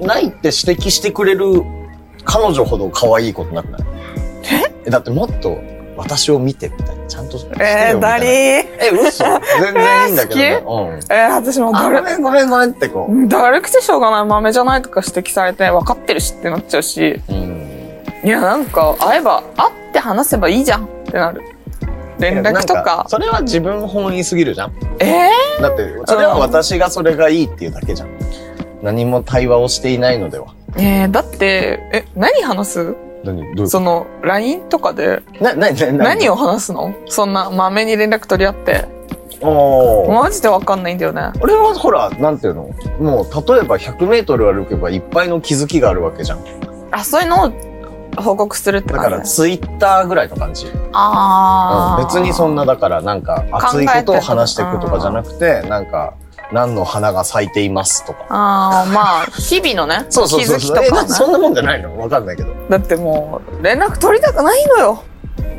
[0.00, 1.62] ないって指摘してくれる
[2.24, 3.80] 彼女ほど可愛いことなくない？
[4.86, 5.58] えだってもっと
[5.96, 7.06] 私を見てみたいな。
[7.06, 7.90] ちゃんとしてよみたいな。
[7.90, 8.28] えー、ダリー。
[8.28, 9.24] え、嘘
[9.60, 10.44] 全然いいんだけど、ね。
[10.46, 10.62] えうん。
[10.62, 13.28] えー、私もあ、誰ごめんごめんごめんってこう。
[13.28, 17.60] だるくてしょうがない豆じゃないとか指摘されて分かってるしってなっちゃうしうん。
[18.24, 21.42] いやなんか会えば会って話せばいいじゃんってなる
[22.18, 24.72] 連絡とかそれは自分本位すぎるじゃん。
[25.00, 28.08] えだって、それは私がそれがいいっていうだけじゃん。
[28.82, 30.54] 何も対話をしていないのでは。
[30.72, 32.96] ー、えー、だってえ何話す？
[33.24, 35.22] 何どうその LINE とかで？
[35.40, 36.94] な、な、な、を何を話すの？
[37.06, 38.86] そんな豆に連絡取り合って。
[39.42, 41.30] マジで分かんないんだよね。
[41.40, 42.70] 俺はほら、なんていうの？
[42.98, 46.44] もう、例えば100メートル歩けばいっぱいの気づきがあるわけじゃん。
[46.90, 47.52] あそういうのを
[48.20, 49.10] 報告するってだ感じ。
[49.12, 50.66] からツイッターぐらいの感じ。
[50.66, 56.14] うんああ、別にそんな、だからなんか熱いことを話していくとかじゃなくて、なんか、
[56.52, 58.26] 何の花が咲いていますとか。
[58.28, 60.76] ああまあ日々のねそうそうそうそう。
[60.76, 61.98] え、気づきとかねだってそんなもんじゃないの？
[61.98, 62.52] わかんないけど。
[62.68, 65.04] だってもう連絡取りたくないのよ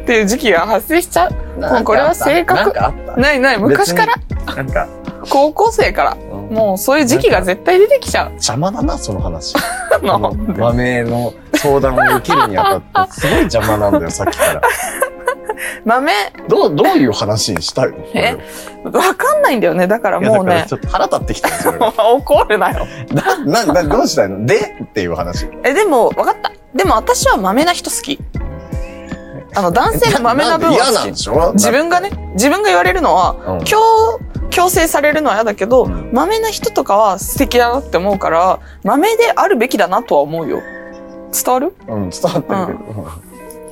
[0.02, 1.32] っていう時期が発生しちゃう。
[1.60, 4.16] もうこれは性格なんかあったないない、昔から、
[4.56, 4.88] なんか、
[5.30, 9.56] 高校生から、うんもうそういう時期が絶対出てきちゃう邪魔だな、その話。
[10.04, 10.20] の。
[10.20, 14.62] この豆の相談を受けるにあたって、すごい邪魔なんだよ、さっきから。
[15.86, 16.12] 豆、
[16.48, 17.98] どう、どういう話にしたいの？
[18.14, 18.38] え？
[18.84, 19.88] わかんないんだよね。
[19.88, 21.50] だからもうねち、ょっと腹立ってきた。
[22.14, 22.88] 怒るなよ。
[23.46, 24.46] な、な、な、どうしたいの？
[24.46, 24.78] で？
[24.84, 25.48] っていう話。
[25.64, 26.52] え、でも、わかった。
[26.76, 28.20] でも私は豆な人好き。
[29.54, 30.96] あの、男性の豆な部分嫌は好き。
[30.96, 31.54] なんでしょ？
[31.54, 33.78] 自分がね、自分が言われるのは、うん強、
[34.50, 40.60] 強制されるのは嫌だけど、うん豆な人とかは素敵だなって思うから、豆であるべきだなとは思うよ。
[41.34, 41.74] 伝わる？
[41.88, 43.08] うん、伝わってるけど。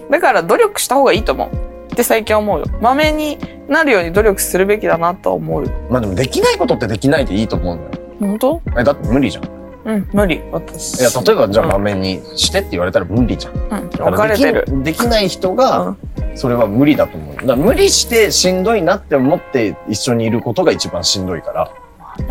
[0.10, 1.50] だから努力した方がいいと思う。
[1.92, 2.66] って最近思うよ。
[2.82, 5.72] 豆になるように努力するべきだなとは思うよ。
[5.90, 8.04] まあでもできないことってできないでいいと思うんだよ。
[8.20, 8.62] 本当？
[8.78, 9.46] え、だって無理じゃん。
[9.46, 9.48] い
[9.86, 10.42] うん、無理。
[10.52, 11.02] 私。
[11.02, 13.54] や、例えばじゃあうん豆にしてって言われたら無理じゃん。
[13.54, 14.66] うん、分かれてる。
[14.84, 15.98] できできない人うが、ん
[16.36, 17.48] それは無理だと思う。
[17.48, 21.72] だ無理してしんどいなって思って一緒にいることが一番しんどいから。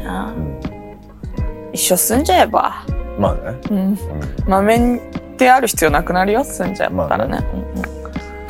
[0.03, 0.61] なうん
[1.73, 2.85] 一緒住んじゃえば。
[3.19, 3.59] まあね。
[3.71, 3.79] うん。
[3.79, 3.99] うん
[4.47, 5.01] 豆
[5.37, 7.39] である必要なくなるよ、住んじゃったらね。
[7.75, 7.99] うんうん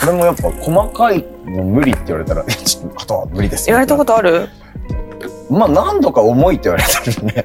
[0.04, 4.48] でもやっぱ細かいの無理って言われたら、え ちょっとあとは無理です言われたことある？
[5.50, 7.44] まあ何度か重いって言われてるね。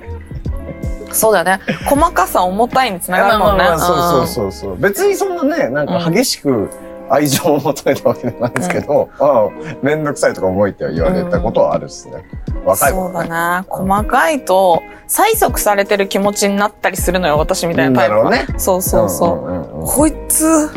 [1.12, 1.60] そうだよね。
[1.86, 3.64] 細かさ重たいにつながるもんね。
[3.64, 4.78] まあまあそうそうそうそう。
[4.78, 6.70] 別にそんなね、なんか激しく
[7.10, 9.50] 愛情を求めたわけじゃないですけど、ああ、
[9.84, 12.24] めんどくさいとか重いって言われたことはあるっすね。
[12.66, 13.14] 若いそう。
[13.14, 13.66] だな。
[13.70, 18.32] 細かいと、催促されてる気持ちになったりするのよ、私みたいなタイプは。
[18.32, 19.38] ねそうそうそう。
[19.38, 20.70] んんうんうんこいつ、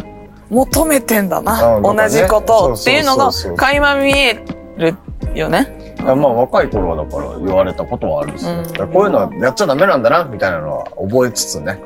[0.50, 1.80] 求めてんだな。
[1.80, 4.44] 同じことっていうのが垣間見え
[4.76, 4.94] る
[5.34, 5.94] よね。
[6.02, 8.86] まあ若い頃はだから言われたことはあるんですよ。
[8.92, 11.80] こういうのはやっちゃダメなんだな、みたいなのは覚えつつね。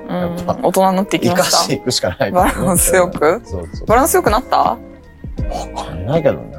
[0.62, 1.51] 大人になっていき生かまし。
[1.53, 3.40] したていくしかない、バランスよく？
[3.44, 3.87] そうそう。
[3.87, 4.59] バランス良くなった？
[4.59, 4.77] わ
[5.75, 6.57] かんないけどね。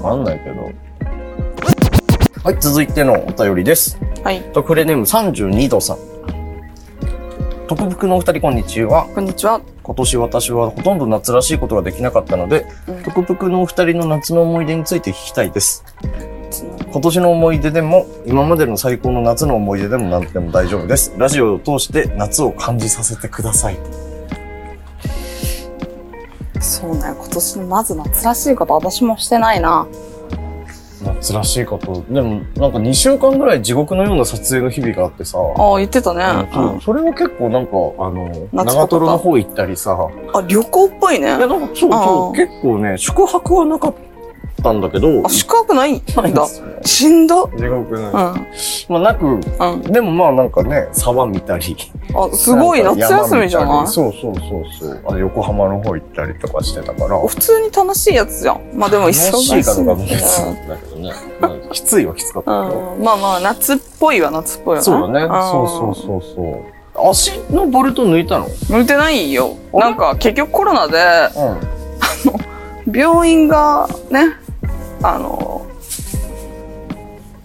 [0.00, 0.70] わかんないけど。
[2.42, 3.96] はい、続いてのお便りです。
[4.24, 4.40] はい。
[4.52, 5.98] と、クレネーム32度さん。
[7.68, 9.06] 特服のお二人こんにちは。
[9.14, 9.60] こんにちは。
[9.82, 15.84] 今年私はほとんど夏らしいことができなかったので、うん特服のお二人の夏の思い出について聞きたいです。
[16.90, 21.14] 今年の思い出でも、今までの最高の夏の思い出でも何でも大丈夫です。
[21.16, 23.78] ラジオを通して夏を感じさせてください。
[26.60, 27.02] そうね。
[27.16, 29.86] 今年のまず夏らしいこと私もしてないな。
[31.04, 32.04] 夏らしいこと。
[32.08, 35.38] でも、なんか2週間ぐらい地獄のような撮影の日々があってさ。
[35.56, 36.24] ああ、言ってたね。
[36.54, 39.96] うんそそれは結構なんか、あの、夏長瀞の方行ったりさ。
[40.34, 41.26] あ、旅行っぽいね。
[41.26, 44.11] いや、なんかそうあそう、ー結構ね、宿泊はなかった
[44.70, 45.22] んだけど。
[45.24, 46.46] あ、宿泊ないんだ
[46.84, 47.48] しんど？
[47.56, 48.12] 地獄うん。
[48.12, 48.34] な
[48.90, 49.80] まあなく、うん。
[49.80, 51.74] でもまあなんかね、沢見たり。
[52.14, 53.86] あ、すごい夏か休みじゃない？
[53.86, 55.00] そうそうそうそう。
[55.06, 57.18] あの横浜の方行ったりとかしてたから。
[57.26, 58.60] 普通に楽しいやつじゃん。
[58.74, 59.30] まあでも忙しい。
[59.32, 60.20] 楽しいかどうかもう別
[60.68, 61.12] だけどね。
[61.40, 62.94] まあきついはきつかったけど。
[62.96, 63.02] ん。
[63.02, 64.84] まあまあ、夏っぽいは夏っぽいよね。
[64.84, 65.24] そうだね。
[65.24, 67.10] んそうそうそうそう。
[67.10, 68.48] 足のボルト抜いたの？
[68.68, 69.56] 向いてないよ。
[69.72, 70.98] なんか結局コロナで、
[72.86, 72.92] うん。
[72.94, 74.34] 病院がね、
[75.02, 75.66] あの、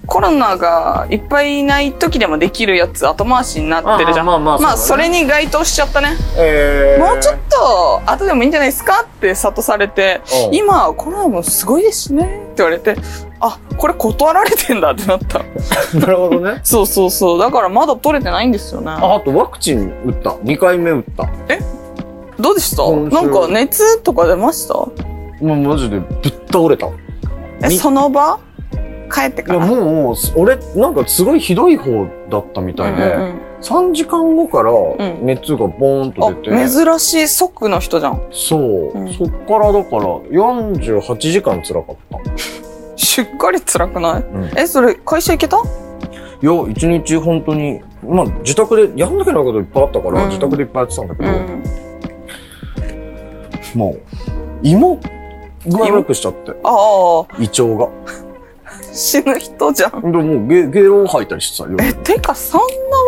[0.06, 4.26] コロナがいっぱいいない時でもできるやつ後回しになってるじゃん。
[4.26, 6.16] まあまあまあ、それに該当しちゃったね。
[6.38, 12.96] えー、もうちょっと後でもいいんじゃないですかって諭されて、うん今コロナもすごいですねって言われて、
[13.42, 15.40] あ、これ断られてんだってなった。
[16.00, 16.62] なるほどね。
[16.64, 17.40] そうそうそう。
[17.40, 18.92] だからまだ取れてないんですよね。
[18.92, 20.30] あ、あとワクチン打った。
[20.30, 21.28] 2回目打った。
[22.40, 22.84] どうでした？
[22.90, 24.74] なんか熱とか出ました？
[24.74, 24.90] も
[25.42, 26.88] うマジでぶっ倒れた。
[27.62, 28.40] いえ、みその場？
[29.14, 29.66] 帰ってかや、ら。
[29.66, 35.26] もう、俺、なんかすごいひどい方だったみたいで、うんうん3時間後からん。
[35.26, 38.22] 熱がボーンと出て、あ、珍しい即の人じゃん。
[38.32, 39.12] そう、うん。
[39.12, 42.20] そっからだから48時間辛かった。
[42.96, 44.22] しっかり辛くない？
[44.22, 44.52] うん。
[44.56, 45.58] え、それ会社行けた？
[45.58, 50.30] いや、一日本当に、まあ自宅でやんなきゃなこといっぱいあったから、うん。
[50.30, 51.64] 自宅でいっぱいやってたんだけど、うん。
[53.74, 54.02] もう、
[54.62, 55.00] 芋
[55.68, 57.90] 具合悪くしちゃって、ああ、胃腸が。
[58.94, 60.12] 死ぬ人じゃん。
[60.12, 61.78] でもうゲ、ゲロ吐いたりしてたよ。
[61.80, 62.66] え、てか、そんな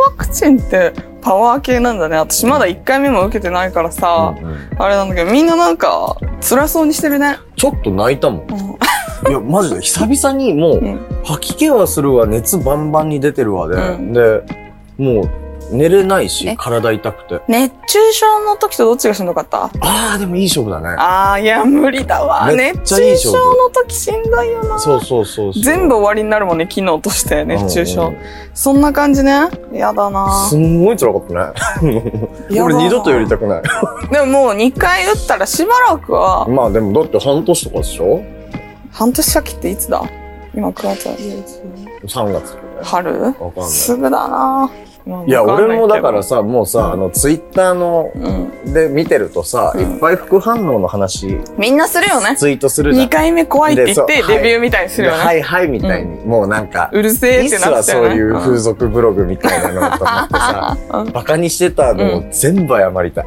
[0.08, 2.18] ワクチンってパワー系なんだね。
[2.18, 7.38] 私まだ1回目も受けてないからさ、うんうんあれなんだけど、みんななんか辛そうにしてるね。
[7.56, 8.48] ちょっと泣いたもん。
[8.50, 8.80] うん
[9.28, 14.44] いや、マジで久々にもう、うん吐き気はするわ、熱バンバンに出てるわで、うんで、
[14.98, 15.30] もう、
[15.72, 17.42] 寝れないしえ、体痛くて。
[17.48, 19.66] 熱中症の時とどっちがしんどかった？
[19.66, 20.96] ああ、でもいい勝負だね。
[20.98, 22.52] あー、いや、無理だわ。
[22.52, 24.80] 熱中症の時しんどいよな。
[24.80, 25.54] そうそうそう。
[25.54, 28.14] 全部終わりになるもんね、機能として、熱中症。
[28.54, 29.50] そんな感じね？
[29.72, 32.12] やだなすんごい辛かったね。
[32.62, 33.62] 俺二度とやりたくない。
[34.12, 38.22] でももう2回打ったらしばらくは、まあでもだって半年とかでしょ？
[38.92, 40.02] 半年先っていつだ？
[40.56, 41.10] 今9月、
[42.08, 42.58] ?3 月。
[42.82, 43.22] 春？
[43.24, 43.70] わかんない。
[43.70, 44.89] すぐだなうん
[45.26, 48.30] いや、俺もだからけさ、もうさ、あの、ツイッターの、どう
[48.70, 48.74] ん。
[48.74, 52.36] で見てるとさ、うんいっぱい副反応の話、みんなするよね。
[52.36, 53.08] ツイートするじゃん。
[53.08, 55.24] 2回目怖いって言って、でそうレビューみたいにするよね。
[55.24, 58.10] はいはいみたいに、もうなんか、うるせえってなっちゃよね。
[58.10, 63.26] そうういう風ん俗ブログみたいなのと思ってさ、うんバカにしてたのを全部謝りたい。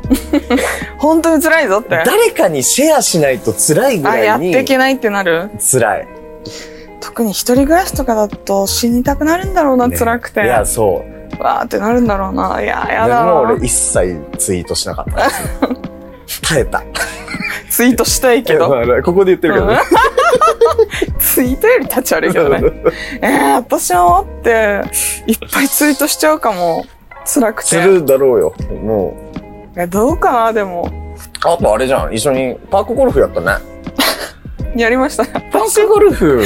[0.99, 2.03] 本当に辛いぞって。
[2.05, 6.09] 誰かにシェアしないと辛いぐらいにっていけないってなる辛い。
[7.01, 10.45] 特に一人暮らしとかだと死にたくなるんだろうな、ね辛くて。
[10.45, 11.22] いや、そう。
[11.39, 12.63] わーってなるんだろうな。
[12.63, 13.33] いや、やでだな。
[13.33, 16.43] も俺一切ツイートしなかったです。
[16.43, 16.83] 耐えた。
[17.71, 18.69] ツイートしたいけど。
[19.05, 19.79] ここで言ってるけどね。
[21.19, 22.61] ツイートより立ち悪いけどね。
[23.23, 24.83] えー、私もあって、
[25.27, 26.85] いっぱいツイートしちゃうかも。
[27.25, 27.69] 辛くて。
[27.69, 28.55] するだろうよ。
[28.83, 29.15] も
[29.77, 29.81] う。
[29.81, 30.91] え、どうかな、でも。
[31.45, 32.13] あとあれじゃん。
[32.13, 33.53] 一緒にパークゴルフやったね。
[34.77, 35.25] やりました。
[35.25, 36.43] パークゴルフ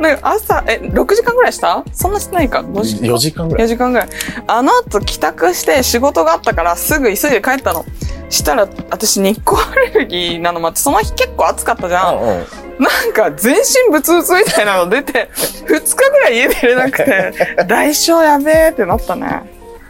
[0.00, 1.84] ね、朝、え、6時間ぐらいした？
[1.92, 2.96] そんなしてないか ?5 時？
[3.00, 3.66] 間4時間ぐらい。
[3.66, 4.08] 4時間ぐらい。
[4.46, 7.84] あの後帰宅して仕事があったからすぐ急いで帰ったの。
[8.30, 12.16] したら、私日光アレルギーなのもあって、その日結構暑かったじゃん。
[12.16, 12.46] うんうん。
[12.78, 17.32] なんか全身ブツブツみたいなの出て、2日ぐらい家出れなくて、
[17.68, 19.42] 代償やべえってなったね。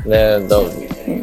[0.05, 0.59] ねだ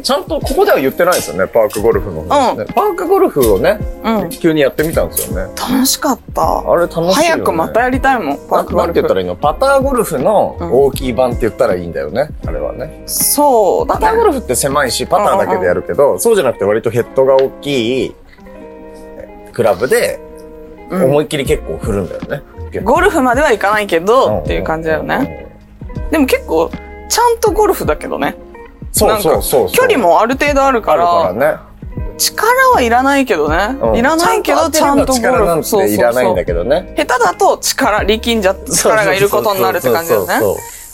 [0.02, 2.64] ちゃんとここでは言ってないですよね、パークゴルフの話ね。
[2.74, 4.30] パークゴルフをね、うん。
[4.30, 5.52] 急にやってみたんですよね。
[5.56, 6.70] 楽しかった。
[6.70, 7.12] あれ楽しいよね。
[7.14, 9.06] 早くまたやりたいもん、パークゴななんて言ルフ。
[9.06, 9.36] ったらいいの？
[9.36, 13.02] パターゴルフのうん大きい版って言ったらいいんだよね、あれはね。
[13.06, 14.00] そうだね。
[14.00, 18.14] パターゴルフって狭いし、パターだけでやるけど、そうじゃなくて割とヘッドが大きい
[19.52, 20.20] クラブで
[20.90, 22.42] うん思いっきり結構振るんだよね。
[22.82, 25.48] ゴルフまではいかないけんど、っていう感じだよね。。
[26.12, 26.70] でも結構、
[27.08, 28.36] ちゃんとゴルフだけどね。
[28.92, 29.68] そうそうそう。
[29.70, 31.56] 距離もある程度あるから、ね。
[32.18, 33.76] 力はいらないけどね。
[33.80, 35.64] うんいらないけど、ちゃんとゴルフ。
[35.64, 36.44] そうていそうそうらないんだ。
[36.44, 36.94] けどね。
[36.96, 40.40] 下手だと力、力んじゃ力がいることになるって感じだよね。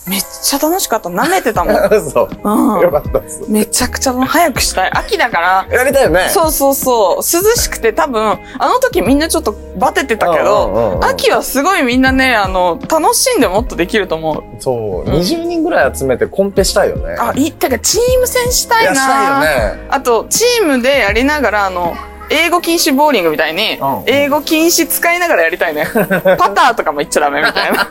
[0.08, 1.08] めっちゃ楽しかった。
[1.08, 1.74] 舐めてたもん。
[1.74, 3.42] そうそうんよかったです。
[3.48, 4.90] めちゃくちゃ早くしたい。
[4.92, 6.28] 秋だから、やりたいよね。
[6.30, 7.16] そうそうそう。
[7.16, 7.22] 涼
[7.56, 14.42] しくて多分、あの時みんなちょっとバテてたけうんうんうんうど、ん秋はすごいみんなね、あの、楽しんでもっとできると思う。
[14.62, 14.72] そ
[15.06, 15.10] う。
[15.10, 17.16] うん20人ぐらい集めてコンペしたいよね。
[17.18, 19.40] あ、いい、てかチーム戦したいないや、したいよ
[19.74, 19.86] ね。
[19.90, 21.96] あと、チームでやりながら、あの、
[22.30, 25.86] 英語禁止ボーリングみたいにうん、英語禁止使いながらやりたいね。
[26.38, 27.88] パターとかも言っちゃダメみたいな。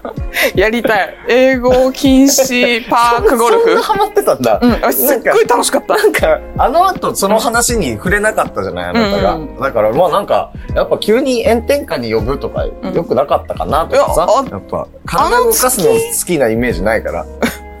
[0.54, 1.14] やりたい。
[1.28, 3.64] 英語禁止パークゴルフ。
[3.66, 4.58] そんなハマってたんだ。
[4.62, 5.96] うん、あすっごい楽しかった。
[5.96, 8.90] なんか、あの後その話に触れなかったじゃない？
[8.90, 9.34] あなたが。
[9.34, 14.26] うんだからまあなんか、やっぱ急に炎天下に呼ぶとか、ん良くなかったかなとかさ。
[14.42, 17.24] いややっぱ、体動かすの好きなイメージないから。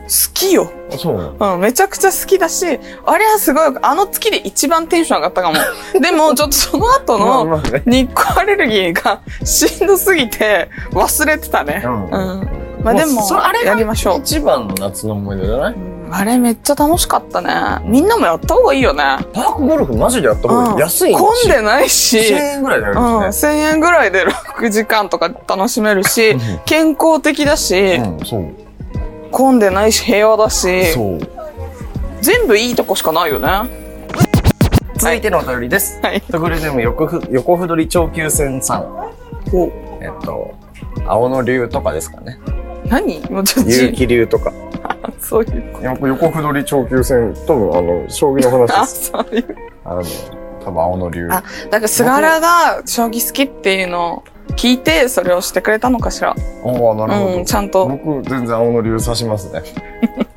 [0.04, 0.70] 好きよ。
[0.98, 5.56] そううん、めちゃくちゃ好きだし、あれはすごい、あの月で一番テンション上がったかも。
[6.00, 11.82] でも、ちょっとその後まあの日光アレルギーがしんどすぎて忘れてたね。
[11.84, 11.94] ううん
[12.42, 12.48] ん。
[12.84, 15.72] まあでもあれがやりましょう一番の夏の思い出じゃない？
[15.72, 17.50] うんあれめっちゃ楽しかったね。
[17.86, 19.02] みんなもやった方がいいよね。
[19.32, 20.72] パークゴルフマジでやった方がいい。
[20.72, 23.52] うん安い混んでないし、1000円ぐらいでやるうん、んですね。
[23.52, 28.44] 1000円ぐらいで6時間とか楽しめるしうん、健康的だし、うん、そう。
[29.34, 31.18] 混んでないし平和だし、そう。
[32.22, 33.48] 全部いいとこしかないよね。
[34.96, 36.00] 続いてのお便りです。
[36.00, 36.20] はい。
[36.20, 38.82] トグレネーム横ふ横ふどり長久戦さん。
[39.52, 39.66] お
[40.00, 40.54] えっと、
[41.04, 42.38] 青の竜とかですかね。
[42.86, 43.20] 何？
[43.28, 44.52] もうちょっと結城竜とか。
[45.18, 45.74] そういう。
[45.82, 49.10] 横横ふどり長久戦、多分あの、将棋の話あ、です。
[49.10, 49.56] そういう。
[49.84, 50.02] あの、
[50.64, 51.28] 多分青の竜。
[51.28, 56.34] あだから菅原が将棋好きっていうのを聞いて、それをしてくれたのかしら。
[56.62, 57.36] おおなるほど。
[57.38, 57.86] うん、ちゃんと。
[57.86, 59.62] 僕、全然青の竜指しますね。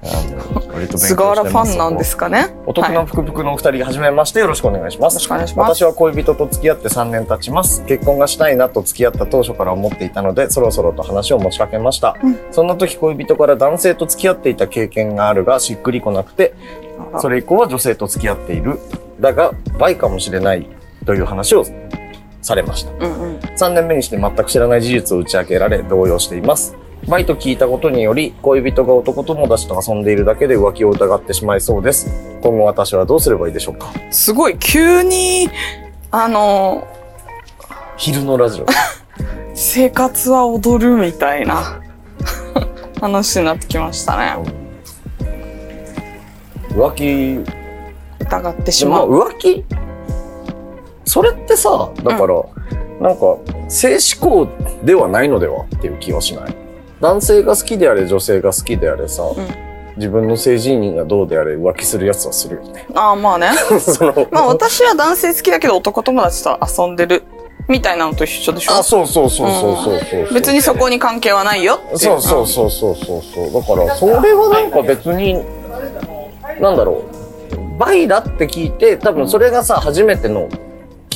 [0.96, 2.56] 菅原ファンなんですかね。
[2.66, 5.16] お得なはい福々のお二人、はじめましてよろしくお願いします。
[5.16, 7.84] よろしくお願いします私は恋人と付き合って3年経ちます。
[7.86, 12.16] 結婚がしたいなと付き合った当初から思っていたので、そろそろと話を持ちかけました。
[12.24, 16.54] うんそんな時恋人から男性と付き合っていた経験があるが、しっくりこなくて、
[17.20, 18.80] それ以降は女性と付き合っている。
[19.20, 20.68] だが、倍かもしれない
[21.06, 21.66] という話を
[22.48, 22.92] されました。
[22.94, 23.36] うんうん。
[23.38, 26.76] 3年目にして全く知らない事実を打ち明けられ動揺しています。
[27.08, 32.08] バイと聞いたことにより、恋人が男友達と遊んでいるだけで浮気を疑ってしまいそうです。
[32.42, 33.94] 今後私はどうすればいいでしょうか？
[34.12, 35.50] すごい、急に、
[36.12, 36.88] あの、
[37.98, 38.66] 昼のラジオ。
[39.54, 41.82] 生活は踊るみたいな
[43.02, 44.36] 話になってきましたね。
[46.70, 47.44] 浮気、
[48.20, 49.20] 疑ってしまあまう。
[49.30, 49.66] 浮気？
[51.08, 52.36] それってさ、だから、
[53.00, 53.38] なんか、
[53.70, 54.48] 性思考
[54.84, 55.64] ではないのでは？
[55.64, 56.56] っていう気はしない
[57.00, 59.36] 男性が好きであれ、女性が好きであれさ、ん
[59.98, 62.86] 自分の性自認がどうであれ浮気するやつはするよね。
[62.94, 63.50] ああ、まあね。
[64.32, 67.24] まあ私は男性好きだけど男友達と遊んでる
[67.68, 68.74] みたいなのと一緒でしょ？
[68.74, 71.98] あ、そうそうそうそうそうそう別にそこに関係はないよって。
[71.98, 73.62] そうそうそうそうそうそう。
[73.62, 75.44] だから、それはなんか別に、
[76.60, 77.04] なんだろ
[77.74, 77.80] う。
[77.80, 80.48] バイだって聞いて、多分それがさ、初めての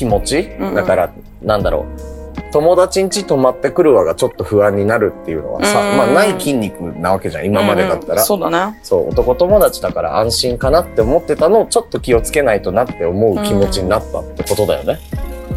[0.02, 2.52] 気持ち、うんだから、なんだろう。
[2.52, 8.24] 友達ん家泊まってくるわがちょっと不安になるっていうのはさ、うんまあない筋肉なわけじゃん、今までだったら。
[8.24, 8.80] そうだね。
[8.82, 14.98] そう、男友達だから安心かなって思ってたのをちょっと気をつけないとなって思う気持ちになったってことだよね。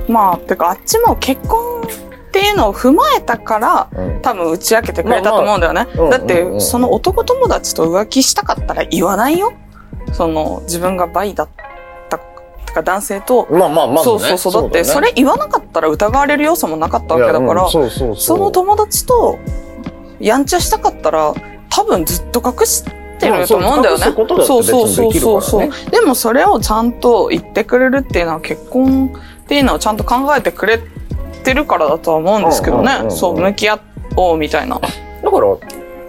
[0.09, 4.21] まあ、てかあっちも結婚っていうのを踏まえたから、うん。
[4.21, 5.87] 多分打ち明けてくれたと思うんだよね。
[6.11, 9.55] だって、その男友達と浮気したかったら言わないよ。
[10.13, 11.49] その、自分がバイだっ
[12.75, 14.19] か男性と、まあまあまずね。
[14.19, 14.63] そうそうそう。
[14.65, 18.17] だって、それ言わなかったら疑われる要素もなかったわけだから、そうそうそう。
[18.17, 19.39] その友達と、
[20.21, 21.35] やんちゃしたかったら、
[21.71, 22.85] 多分ずっと隠し
[23.19, 24.05] てると思うんだよね。
[24.05, 29.13] まあそう隠すことだって別にできるからねそうでもそれをちゃんと言ってくれるっていうのは結婚
[29.45, 30.79] っていうのをちゃんと考えてくれ
[31.43, 33.11] てるからだとは思うんですけどね。
[33.11, 33.81] そう、向き合
[34.17, 34.79] おうみたいな。
[34.79, 35.57] だから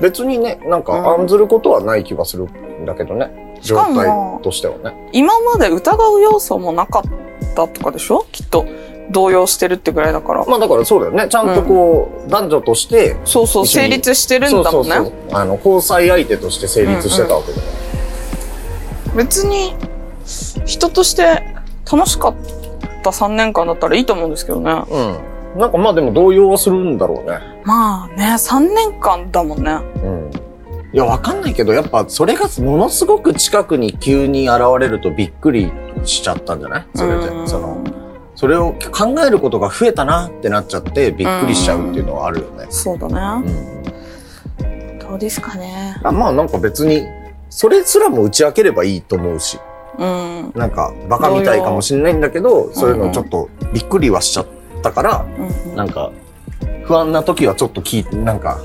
[0.02, 2.48] 別にね、なんかうん案ずることはない気がする
[2.86, 3.58] んだけどね。
[3.62, 4.08] 状態
[4.42, 5.10] としてはね。
[5.12, 7.04] 今まで疑う要素もなかっ
[7.56, 8.26] たとかでしょ？
[8.32, 8.66] きっと。
[9.12, 10.44] 動揺してるってぐらいだから。
[10.46, 11.28] まあだからそうだよね。
[11.30, 14.96] ちゃんとこう、男女として、そうそう、成立してるんだもんね。
[15.32, 17.64] あの、交際相手として成立してたわけだよ。
[19.16, 19.76] 別に、
[20.66, 21.44] 人として
[21.92, 22.36] 楽しかっ
[23.04, 24.72] た3年間だったらいいと思うんですけどね。
[24.72, 25.60] うん。
[25.60, 27.40] なんかまあでも動揺はするんだろうね。
[27.64, 29.72] まあね、3年間だもんね。
[29.72, 30.32] うん。
[30.96, 35.70] いや、わかんないけど、やっぱそれがものすごく近くに急に現れるとびっくり
[36.06, 36.88] しちゃったんじゃない？
[36.96, 37.44] それでう。
[37.44, 37.84] んその、
[38.34, 42.68] それを考えることが増えたなってなっちゃってびっくりしちゃうっていうのはあるよね。
[42.70, 43.52] そうだうね。
[43.52, 43.84] ん。
[44.98, 45.98] どうですかね。
[46.02, 47.06] あまあなんか別に、
[47.50, 49.60] それすらも打ち明ければいいと思うし、
[50.00, 50.54] うん。
[50.56, 54.48] なんかバカみたいかもしれないんだけど、そういうのちょっとびっくりはしちゃっ
[54.82, 56.14] たから、うんうんなんか
[56.86, 58.62] 不安な時はちょっと聞いて、なんか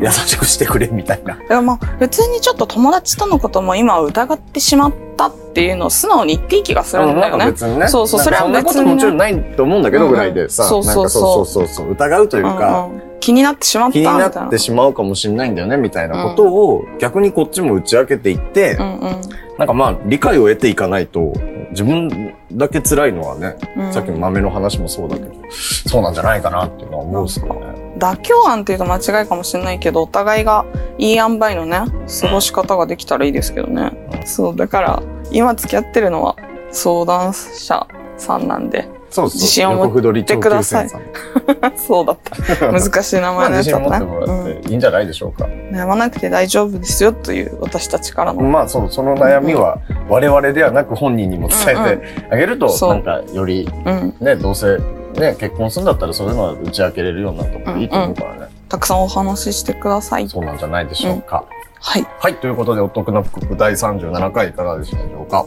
[0.00, 1.34] 優しくしてくれみたいな。
[1.36, 7.46] だからまあ別にちょっと友達とのことも今は疑ってしまったっていうのを素直に言っていい気がするんだよね。
[7.46, 7.88] 別にね。
[7.88, 14.28] そうそうそれは別にねそんなこともちろんないと思うんだけどぐらいでさ、そうそうそうそう、疑うというか、うんうん気になってしまった気にな。
[14.28, 19.20] なってしまうかもしれないんだよねみたいなことを逆にこっちも打ち明けていって、うんうん
[19.56, 21.32] なんかまあ理解を得ていかないと
[21.70, 27.83] 自分だけ辛いのはね、うんさっきの豆の話もそうだけど、そうなんじゃないかなっていうのは思うんですけどね。
[28.04, 30.66] 妥協案っていうと間違いかもしれないけど、お互いが
[30.98, 31.84] いい塩梅のね、
[32.20, 33.92] 過ごし方ができたらいいですけどね。
[34.26, 36.36] そう、だから、今付き合ってるのは
[36.70, 37.86] 相談者
[38.18, 38.88] さんなんで。
[39.08, 39.40] そうそう。
[39.40, 41.02] 自信を持って横取り長級戦さん。
[41.78, 42.72] そうだった。
[42.72, 44.04] 難しい名前のやつだったね。
[44.04, 45.46] 持ってもらっていいんじゃないでしょうか。
[45.72, 48.42] 悩まなくて大丈夫ですよという私たちからの。
[48.42, 49.78] まあそう、その悩みは
[50.08, 54.14] 我々ではなく本人にも伝えてあげると、そうなんかよりうん。
[54.20, 54.78] ね、どうせ
[55.20, 58.48] ね、結婚するんだったらそういうのは打ち明けれるようになった方がいいと思うからね。
[58.68, 60.28] たくさんお話ししてください。
[60.28, 61.44] そうなんじゃないでしょうか。
[61.80, 62.06] はい。
[62.18, 65.44] はい、ということで、お得な福第37回いかがでしたでしょうか？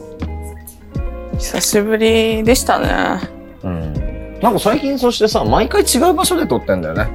[1.38, 3.20] 久しぶりでしたね。
[3.64, 4.40] うん。
[4.40, 7.08] なんか最近そしてさ、毎回違う場所で撮ってんだよね。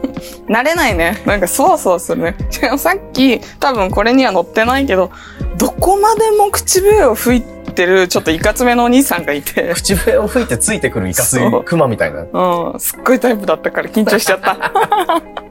[0.48, 1.22] 慣れないね。
[1.26, 2.36] なんかそわそわするね。
[2.76, 5.10] さっき、多分これには載ってないけど、
[5.58, 12.22] どこまでも口笛を吹いてる、ちょっといかつめのお兄さんがいて、口笛を吹いてついてくるイカスイそうクマみたいな。
[12.22, 14.56] うん、すっごいタイプだったから緊張しちゃった。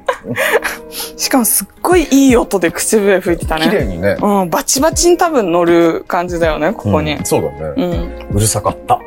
[1.18, 3.66] しかもすっごいいい音で口笛吹いてたね。
[3.70, 4.18] 綺麗にね。
[4.22, 7.26] うん、バチバチに多分乗る感じだよね、ここにうん。
[7.26, 7.74] そうだね。
[7.78, 8.36] うん。
[8.36, 9.00] うるさかった。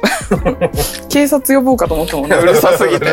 [1.12, 3.06] 警察呼ぼうかと思ったもんね、 うるさすぎて。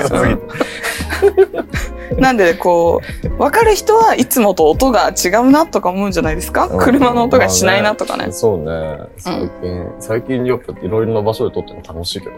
[2.17, 3.01] なんで、こ
[3.37, 8.27] う、わかる人はいつもと音が違うなとか思うんじゃないですか、うん車の音がしないなとかね。
[8.31, 8.99] そうね。
[9.17, 12.37] 最近、最近よくいろいろな場所で撮ってるの楽しいけどね。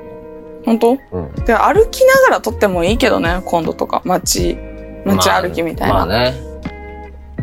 [0.66, 0.98] 本当？
[1.12, 1.46] うん。
[1.46, 4.02] で、歩きながら撮ってもいいけどね、今度とか。
[4.04, 4.58] 街、
[5.06, 5.94] 街歩きみたいな。
[5.94, 6.34] まあね。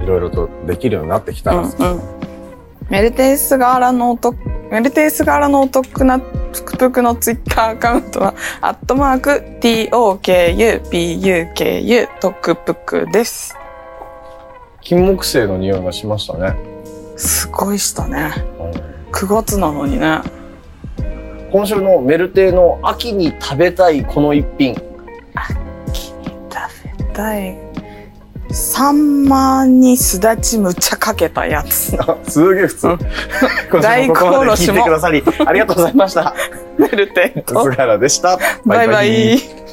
[0.02, 1.58] いろいろとできるようになってきたら。
[1.58, 2.02] うんうん。
[2.90, 4.36] メルテイスガーラのお得、
[4.70, 10.88] メルテイスガーラのお得なぷくぷくのツイッターアカウントは、 アットマーク、t-o-k-u-p-u-k-u、
[12.20, 13.56] トクプクです。
[14.80, 16.54] 金木犀の匂いがしましたね。
[17.16, 18.32] すごいしたね。
[18.60, 20.20] うん9月なのにね。
[21.50, 24.74] 今週のメルテイの秋に食べたいこの一品。
[24.74, 24.84] 食
[26.98, 27.56] べたい。
[28.50, 31.96] サンマにすだちむっちゃかけたやつ。
[32.00, 32.86] あ すげえ普通。
[32.88, 32.98] うん
[33.70, 36.34] 今週もここまで聞いてくださり、ありがとうございました。
[36.78, 37.62] メルテンと。
[37.64, 38.38] 菅原でした。
[38.64, 39.67] バイバイ